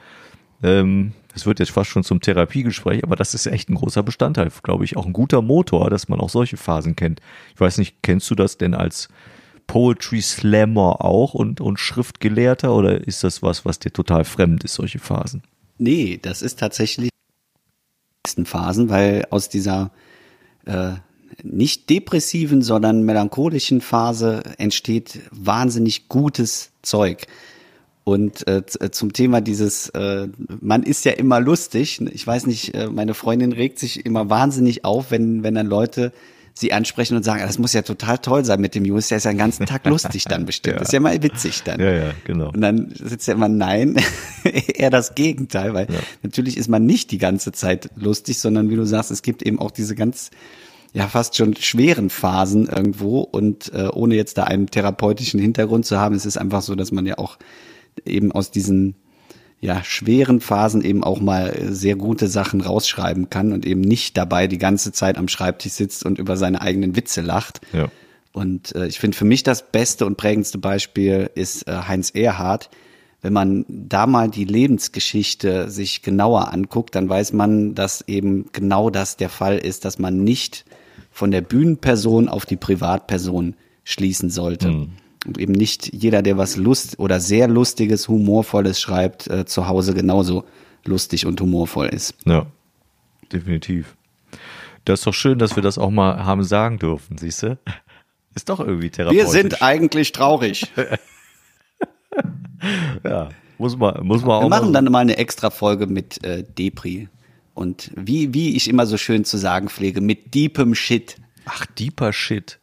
[0.62, 4.50] Ähm, es wird jetzt fast schon zum Therapiegespräch, aber das ist echt ein großer Bestandteil,
[4.62, 7.20] glaube ich, auch ein guter Motor, dass man auch solche Phasen kennt.
[7.54, 9.08] Ich weiß nicht, kennst du das denn als
[9.68, 14.74] Poetry Slammer auch und, und Schriftgelehrter oder ist das was, was dir total fremd ist,
[14.74, 15.42] solche Phasen?
[15.76, 19.92] Nee, das ist tatsächlich die nächsten Phasen, weil aus dieser
[20.64, 20.94] äh,
[21.42, 27.26] nicht depressiven, sondern melancholischen Phase entsteht wahnsinnig gutes Zeug.
[28.04, 30.28] Und äh, äh, zum Thema dieses, äh,
[30.60, 32.00] man ist ja immer lustig.
[32.12, 36.12] Ich weiß nicht, äh, meine Freundin regt sich immer wahnsinnig auf, wenn, wenn dann Leute
[36.54, 39.18] sie ansprechen und sagen, "Ah, das muss ja total toll sein mit dem Jus, der
[39.18, 40.68] ist ja den ganzen Tag lustig dann bestimmt.
[40.74, 40.78] Ja.
[40.78, 41.80] Das ist ja mal witzig dann.
[41.80, 42.48] Ja, ja, genau.
[42.48, 43.96] Und dann sitzt er immer, nein,
[44.44, 45.86] eher das Gegenteil, weil
[46.22, 49.58] natürlich ist man nicht die ganze Zeit lustig, sondern wie du sagst, es gibt eben
[49.58, 50.30] auch diese ganz,
[50.92, 55.98] ja, fast schon schweren Phasen irgendwo und äh, ohne jetzt da einen therapeutischen Hintergrund zu
[55.98, 57.38] haben, es ist einfach so, dass man ja auch
[58.04, 58.94] eben aus diesen
[59.60, 64.16] ja, schweren Phasen eben auch mal äh, sehr gute Sachen rausschreiben kann und eben nicht
[64.16, 67.60] dabei die ganze Zeit am Schreibtisch sitzt und über seine eigenen Witze lacht.
[67.72, 67.88] Ja.
[68.32, 72.70] Und äh, ich finde für mich das beste und prägendste Beispiel ist äh, Heinz Erhardt.
[73.20, 78.90] Wenn man da mal die Lebensgeschichte sich genauer anguckt, dann weiß man, dass eben genau
[78.90, 80.64] das der Fall ist, dass man nicht
[81.18, 84.86] von der Bühnenperson auf die Privatperson schließen sollte.
[85.26, 89.94] Und eben nicht jeder, der was Lust oder sehr lustiges, humorvolles schreibt, äh, zu Hause
[89.94, 90.44] genauso
[90.84, 92.14] lustig und humorvoll ist.
[92.24, 92.46] Ja.
[93.32, 93.96] definitiv.
[94.84, 97.58] Das ist doch schön, dass wir das auch mal haben sagen dürfen, siehst du?
[98.36, 99.24] Ist doch irgendwie therapeutisch.
[99.24, 100.70] Wir sind eigentlich traurig.
[103.04, 106.44] ja, muss man, muss man auch Wir machen dann mal eine extra Folge mit äh,
[106.44, 107.08] Depri.
[107.58, 111.16] Und wie, wie ich immer so schön zu sagen pflege, mit deepem Shit.
[111.44, 112.60] Ach, deeper Shit.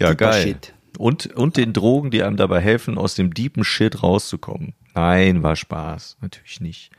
[0.00, 0.42] Ja, Deeper geil.
[0.42, 0.74] Shit.
[0.98, 4.74] Und, und den Drogen, die einem dabei helfen, aus dem deepen Shit rauszukommen.
[4.94, 6.16] Nein, war Spaß.
[6.22, 6.90] Natürlich nicht.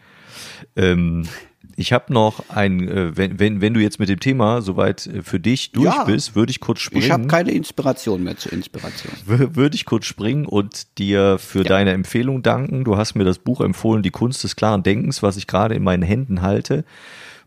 [0.78, 1.28] Ähm,
[1.76, 5.22] ich habe noch ein, äh, wenn, wenn, wenn du jetzt mit dem Thema soweit äh,
[5.22, 6.06] für dich durch Ja.
[6.06, 7.04] bist, würde ich kurz springen.
[7.04, 9.12] Ich habe keine Inspiration mehr zur Inspiration.
[9.28, 12.86] Wür- würde ich kurz springen und dir für deine Empfehlung danken.
[12.86, 15.84] Du hast mir das Buch empfohlen, Die Kunst des klaren Denkens, was ich gerade in
[15.84, 16.86] meinen Händen halte,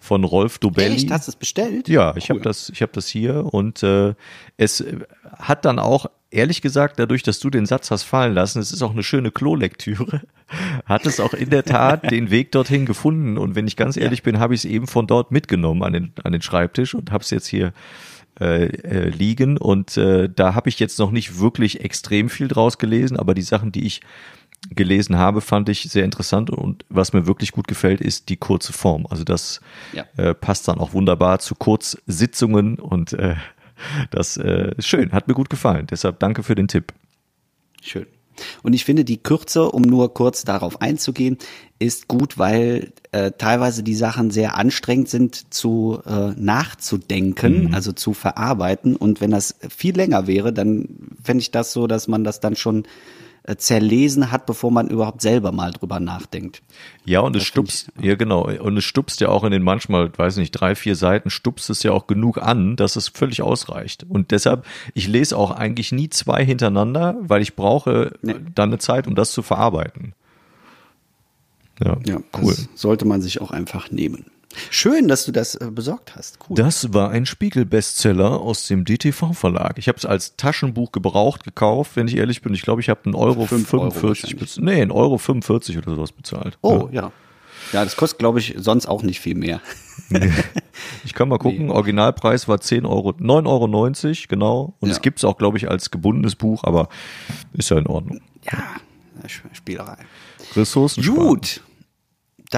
[0.06, 0.94] von Rolf Dobelli.
[0.94, 1.10] Echt?
[1.10, 1.88] Hast du es bestellt?
[1.88, 2.36] Ja, ich Cool.
[2.36, 4.14] habe das, ich habe das hier und äh,
[4.56, 4.84] es
[5.38, 8.82] hat dann auch ehrlich gesagt, dadurch, dass du den Satz hast fallen lassen, es ist
[8.82, 10.22] auch eine schöne Klolektüre,
[10.86, 13.36] hat es auch in der Tat den Weg dorthin gefunden.
[13.38, 16.12] Und wenn ich ganz ehrlich bin, habe ich es eben von dort mitgenommen an den
[16.22, 17.72] an den Schreibtisch und habe es jetzt hier
[18.40, 22.76] äh, äh, liegen und äh, da habe ich jetzt noch nicht wirklich extrem viel draus
[22.76, 24.02] gelesen, aber die Sachen, die ich
[24.70, 28.72] gelesen habe, fand ich sehr interessant und was mir wirklich gut gefällt, ist die kurze
[28.72, 29.06] Form.
[29.08, 29.60] Also das
[29.92, 30.04] Ja.
[30.16, 33.36] äh, passt dann auch wunderbar zu Kurzsitzungen und äh,
[34.10, 35.86] das äh, ist schön, hat mir gut gefallen.
[35.90, 36.92] Deshalb danke für den Tipp.
[37.82, 38.06] Schön.
[38.62, 41.38] Und ich finde, die Kürze, um nur kurz darauf einzugehen,
[41.78, 48.12] ist gut, weil äh, teilweise die Sachen sehr anstrengend sind zu äh, nachzudenken, also zu
[48.12, 48.94] verarbeiten.
[48.96, 50.88] Und wenn das viel länger wäre, dann
[51.22, 52.84] fände ich das so, dass man das dann schon
[53.56, 56.62] zerlesen hat, bevor man überhaupt selber mal drüber nachdenkt.
[57.04, 59.62] Ja, und es Das find stupst, ja genau, und es stupst ja auch in den
[59.62, 63.42] manchmal, weiß nicht, drei, vier Seiten, stupst es ja auch genug an, dass es völlig
[63.42, 64.04] ausreicht.
[64.08, 68.34] Und deshalb, ich lese auch eigentlich nie zwei hintereinander, weil ich brauche Nee.
[68.54, 70.14] dann eine Zeit, um das zu verarbeiten.
[71.82, 72.54] Ja, Ja, cool.
[72.74, 74.26] Sollte man sich auch einfach nehmen.
[74.70, 76.38] Schön, dass du das äh, besorgt hast.
[76.48, 76.56] Cool.
[76.56, 79.78] Das war ein Spiegel-Bestseller aus dem DTV-Verlag.
[79.78, 82.54] Ich habe es als Taschenbuch gebraucht gekauft, wenn ich ehrlich bin.
[82.54, 84.40] Ich glaube, ich habe einen Euro Fünf Euro 45 wahrscheinlich.
[84.40, 84.64] bezahlt.
[84.64, 86.58] Nee, einen Euro 45 oder sowas bezahlt.
[86.62, 87.12] oh, ja.
[87.72, 89.60] Ja, das kostet, glaube ich, sonst auch nicht viel mehr.
[91.04, 94.74] Ich kann mal gucken, Originalpreis war 10 Euro, 9,90 Euro, genau.
[94.78, 94.94] Und Ja.
[94.94, 96.88] es gibt's auch, glaube ich, als gebundenes Buch, aber
[97.54, 98.20] ist ja in Ordnung.
[98.44, 98.62] Ja,
[99.52, 99.96] Spielerei.
[100.54, 101.62] Ressourcen Gut.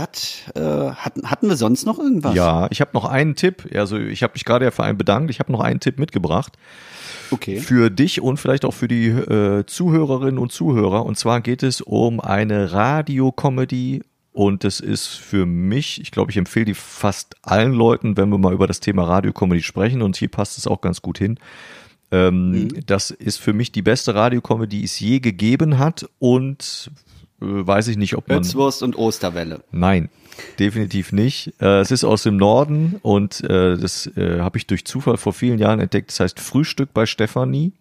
[0.00, 2.34] Das äh, hatten, hatten wir sonst noch irgendwas?
[2.34, 3.68] Ja, ich habe noch einen Tipp.
[3.74, 5.30] Also ich habe mich gerade ja für einen bedankt.
[5.30, 6.56] Ich habe noch einen Tipp mitgebracht
[7.30, 7.60] Okay.
[7.60, 11.04] für dich und vielleicht auch für die äh, Zuhörerinnen und Zuhörer.
[11.04, 14.02] Und zwar geht es um eine Radiokomödie.
[14.32, 18.38] Und das ist für mich, ich glaube, ich empfehle die fast allen Leuten, wenn wir
[18.38, 20.00] mal über das Thema Radiokomödie sprechen.
[20.00, 21.38] Und hier passt es auch ganz gut hin.
[22.12, 26.08] Ähm, Das ist für mich die beste Radiokomödie, die es je gegeben hat.
[26.18, 26.90] Und
[27.40, 28.38] weiß ich nicht, ob man.
[28.38, 29.62] Ötzwurst und Osterwelle.
[29.70, 30.08] Nein,
[30.58, 31.54] definitiv nicht.
[31.60, 35.32] Äh, es ist aus dem Norden und äh, das äh, habe ich durch Zufall vor
[35.32, 36.10] vielen Jahren entdeckt.
[36.10, 37.72] Das heißt Frühstück bei Stefanie.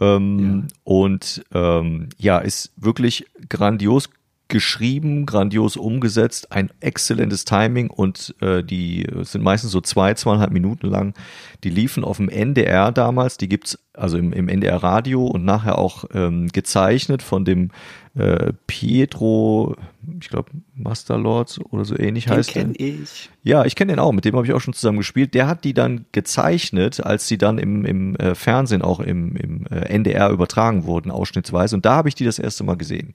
[0.00, 4.08] Ähm, Und ähm, ja, ist wirklich grandios
[4.50, 10.88] geschrieben, grandios umgesetzt, ein exzellentes Timing und äh, die sind meistens so zwei, zweieinhalb Minuten
[10.88, 11.14] lang.
[11.62, 15.78] Die liefen auf dem NDR damals, die gibt's also im, im NDR Radio und nachher
[15.78, 17.70] auch ähm, gezeichnet von dem
[18.16, 19.76] äh, Pietro,
[20.20, 22.62] ich glaube Masterlords oder so ähnlich Den heißt er.
[22.62, 23.30] kenne ich.
[23.42, 25.34] Ja, ich kenne den auch, mit dem habe ich auch schon zusammen gespielt.
[25.34, 29.66] Der hat die dann gezeichnet, als sie dann im, im äh, Fernsehen auch im, im
[29.66, 31.76] äh, NDR übertragen wurden, ausschnittsweise.
[31.76, 33.14] Und da habe ich die das erste Mal gesehen.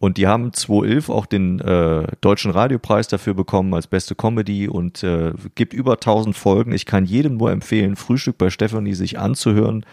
[0.00, 5.02] Und die haben 2011 auch den äh, Deutschen Radiopreis dafür bekommen als beste Comedy und
[5.02, 6.72] äh, gibt über 1000 Folgen.
[6.72, 9.84] Ich kann jedem nur empfehlen, Frühstück bei Stefanie sich anzuhören,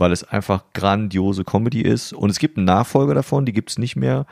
[0.00, 2.12] weil es einfach grandiose Comedy ist.
[2.12, 4.26] Und es gibt einen Nachfolger davon, die gibt es nicht mehr.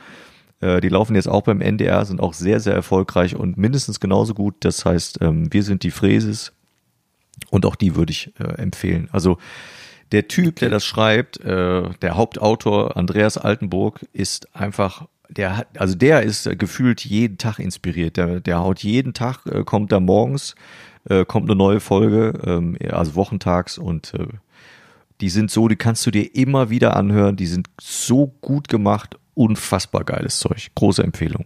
[0.60, 4.34] Äh, Die laufen jetzt auch beim NDR, sind auch sehr, sehr erfolgreich und mindestens genauso
[4.34, 4.56] gut.
[4.60, 6.52] Das heißt, ähm, wir sind die Fräses
[7.50, 9.08] und auch die würde ich äh, empfehlen.
[9.12, 9.38] Also
[10.10, 15.94] der Typ, der das schreibt, äh, der Hauptautor Andreas Altenburg, ist einfach, der hat, also
[15.94, 18.16] der ist gefühlt jeden Tag inspiriert.
[18.16, 20.54] Der, der haut jeden Tag, kommt da morgens,
[21.26, 24.12] kommt eine neue Folge, ähm, also wochentags und
[25.20, 27.36] die sind so, die kannst du dir immer wieder anhören.
[27.36, 30.68] Die sind so gut gemacht, unfassbar geiles Zeug.
[30.74, 31.44] Große Empfehlung.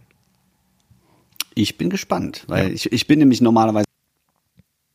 [1.55, 3.85] Ich bin gespannt, weil ich, ich bin nämlich normalerweise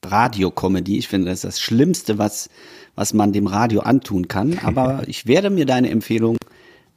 [0.05, 0.97] Radiokomödie.
[0.97, 2.49] Ich finde, das ist das Schlimmste, was,
[2.95, 4.59] was man dem Radio antun kann.
[4.59, 6.37] Aber ich werde mir deine Empfehlung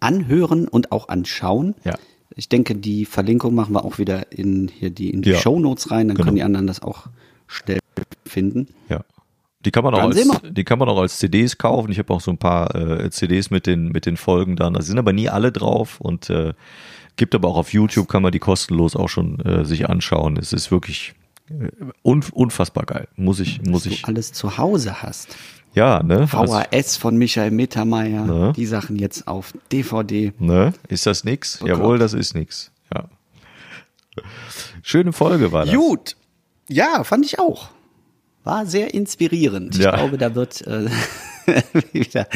[0.01, 1.75] anhören und auch anschauen.
[1.85, 1.99] Ja.
[2.37, 5.39] Ich denke, die Verlinkung machen wir auch wieder in hier die in die Ja.
[5.41, 6.27] Shownotes rein, dann Genau.
[6.27, 7.07] können die anderen das auch
[7.49, 7.81] schnell
[8.25, 8.69] finden.
[8.89, 9.01] Ja.
[9.65, 10.19] Die kann man auch als,
[10.51, 11.93] die kann man auch als CDs kaufen.
[11.93, 14.75] Ich habe auch so ein paar äh, CDs mit den mit den Folgen dann.
[14.75, 16.55] Da sind aber nie alle drauf und äh,
[17.17, 20.39] gibt aber auch auf YouTube kann man die kostenlos auch schon äh, sich anschauen.
[20.39, 21.15] Es ist wirklich
[22.03, 23.09] un, unfassbar geil.
[23.17, 24.07] Muss ich, muss du ich.
[24.07, 25.37] alles zu Hause hast.
[25.75, 26.27] Ja, ne?
[26.27, 28.53] VHS von Michael Mittermeier, Ne?
[28.57, 30.33] die Sachen jetzt auf DVD.
[30.39, 30.73] Ne?
[30.89, 31.59] Ist das nix?
[31.59, 31.79] Bekloppt.
[31.81, 32.73] Jawohl, das ist nix.
[32.95, 33.05] Ja.
[34.83, 35.75] Schöne Folge war das.
[35.75, 36.17] Gut.
[36.69, 37.69] Ja, fand ich auch.
[38.45, 39.77] War sehr inspirierend.
[39.77, 39.91] Ja.
[39.91, 40.89] Ich glaube, da wird äh,
[41.93, 42.27] wieder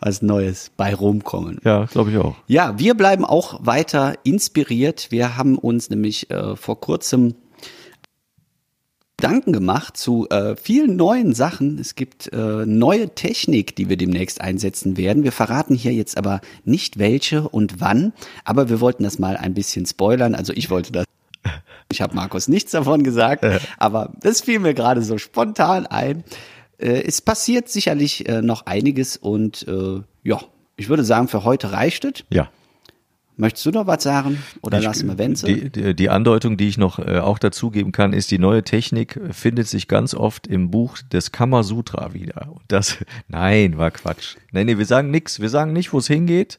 [0.00, 1.58] was Neues bei rumkommen.
[1.64, 2.36] Ja, glaube ich auch.
[2.46, 5.08] Ja, wir bleiben auch weiter inspiriert.
[5.10, 7.34] Wir haben uns nämlich äh, vor kurzem
[9.16, 11.78] Gedanken gemacht zu äh, vielen neuen Sachen.
[11.78, 15.24] Es gibt äh, neue Technik, die wir demnächst einsetzen werden.
[15.24, 18.12] Wir verraten hier jetzt aber nicht welche und wann,
[18.44, 20.34] aber wir wollten das mal ein bisschen spoilern.
[20.34, 21.06] Also ich wollte das.
[21.90, 23.44] Ich habe Markus nichts davon gesagt,
[23.78, 26.24] aber das fiel mir gerade so spontan ein.
[26.78, 30.40] Äh, es passiert sicherlich äh, noch einiges und äh, ja,
[30.76, 32.24] ich würde sagen, für heute reicht es.
[32.30, 32.48] Ja.
[33.36, 34.42] Möchtest du noch was sagen?
[34.62, 35.52] Oder Ich- lassen wir Wenzel?
[35.54, 39.20] Die, die, die Andeutung, die ich noch äh, auch dazugeben kann, ist, die neue Technik
[39.32, 42.48] findet sich ganz oft im Buch des Kamasutra wieder.
[42.52, 44.36] Und das, nein, war Quatsch.
[44.52, 45.40] Nee, nee, wir sagen nix.
[45.40, 46.58] Wir sagen nicht, wo es hingeht.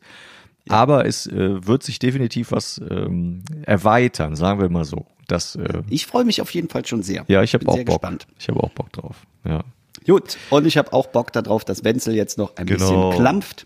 [0.67, 5.05] Aber es äh, wird sich definitiv was ähm, erweitern, sagen wir mal so.
[5.27, 7.25] Das, äh, Ich freue mich auf jeden Fall schon sehr.
[7.27, 8.01] ja, ich habe auch sehr Bock.
[8.01, 8.27] gespannt.
[8.39, 9.25] Ich habe auch Bock drauf.
[9.43, 9.63] Ja.
[10.05, 13.09] Gut, und ich habe auch Bock darauf, dass Wenzel jetzt noch ein Genau.
[13.09, 13.65] bisschen klampft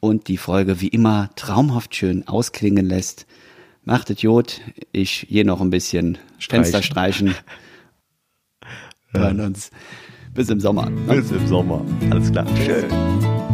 [0.00, 3.26] und die Folge wie immer traumhaft schön ausklingen lässt.
[3.84, 6.64] Macht es gut, ich gehe noch ein bisschen Streichen.
[6.64, 7.34] Fenster streichen.
[9.12, 9.70] Wir hören uns
[10.32, 10.90] bis im Sommer.
[11.06, 11.84] Bis im Sommer.
[12.10, 12.46] Alles klar.
[12.64, 13.53] Schön.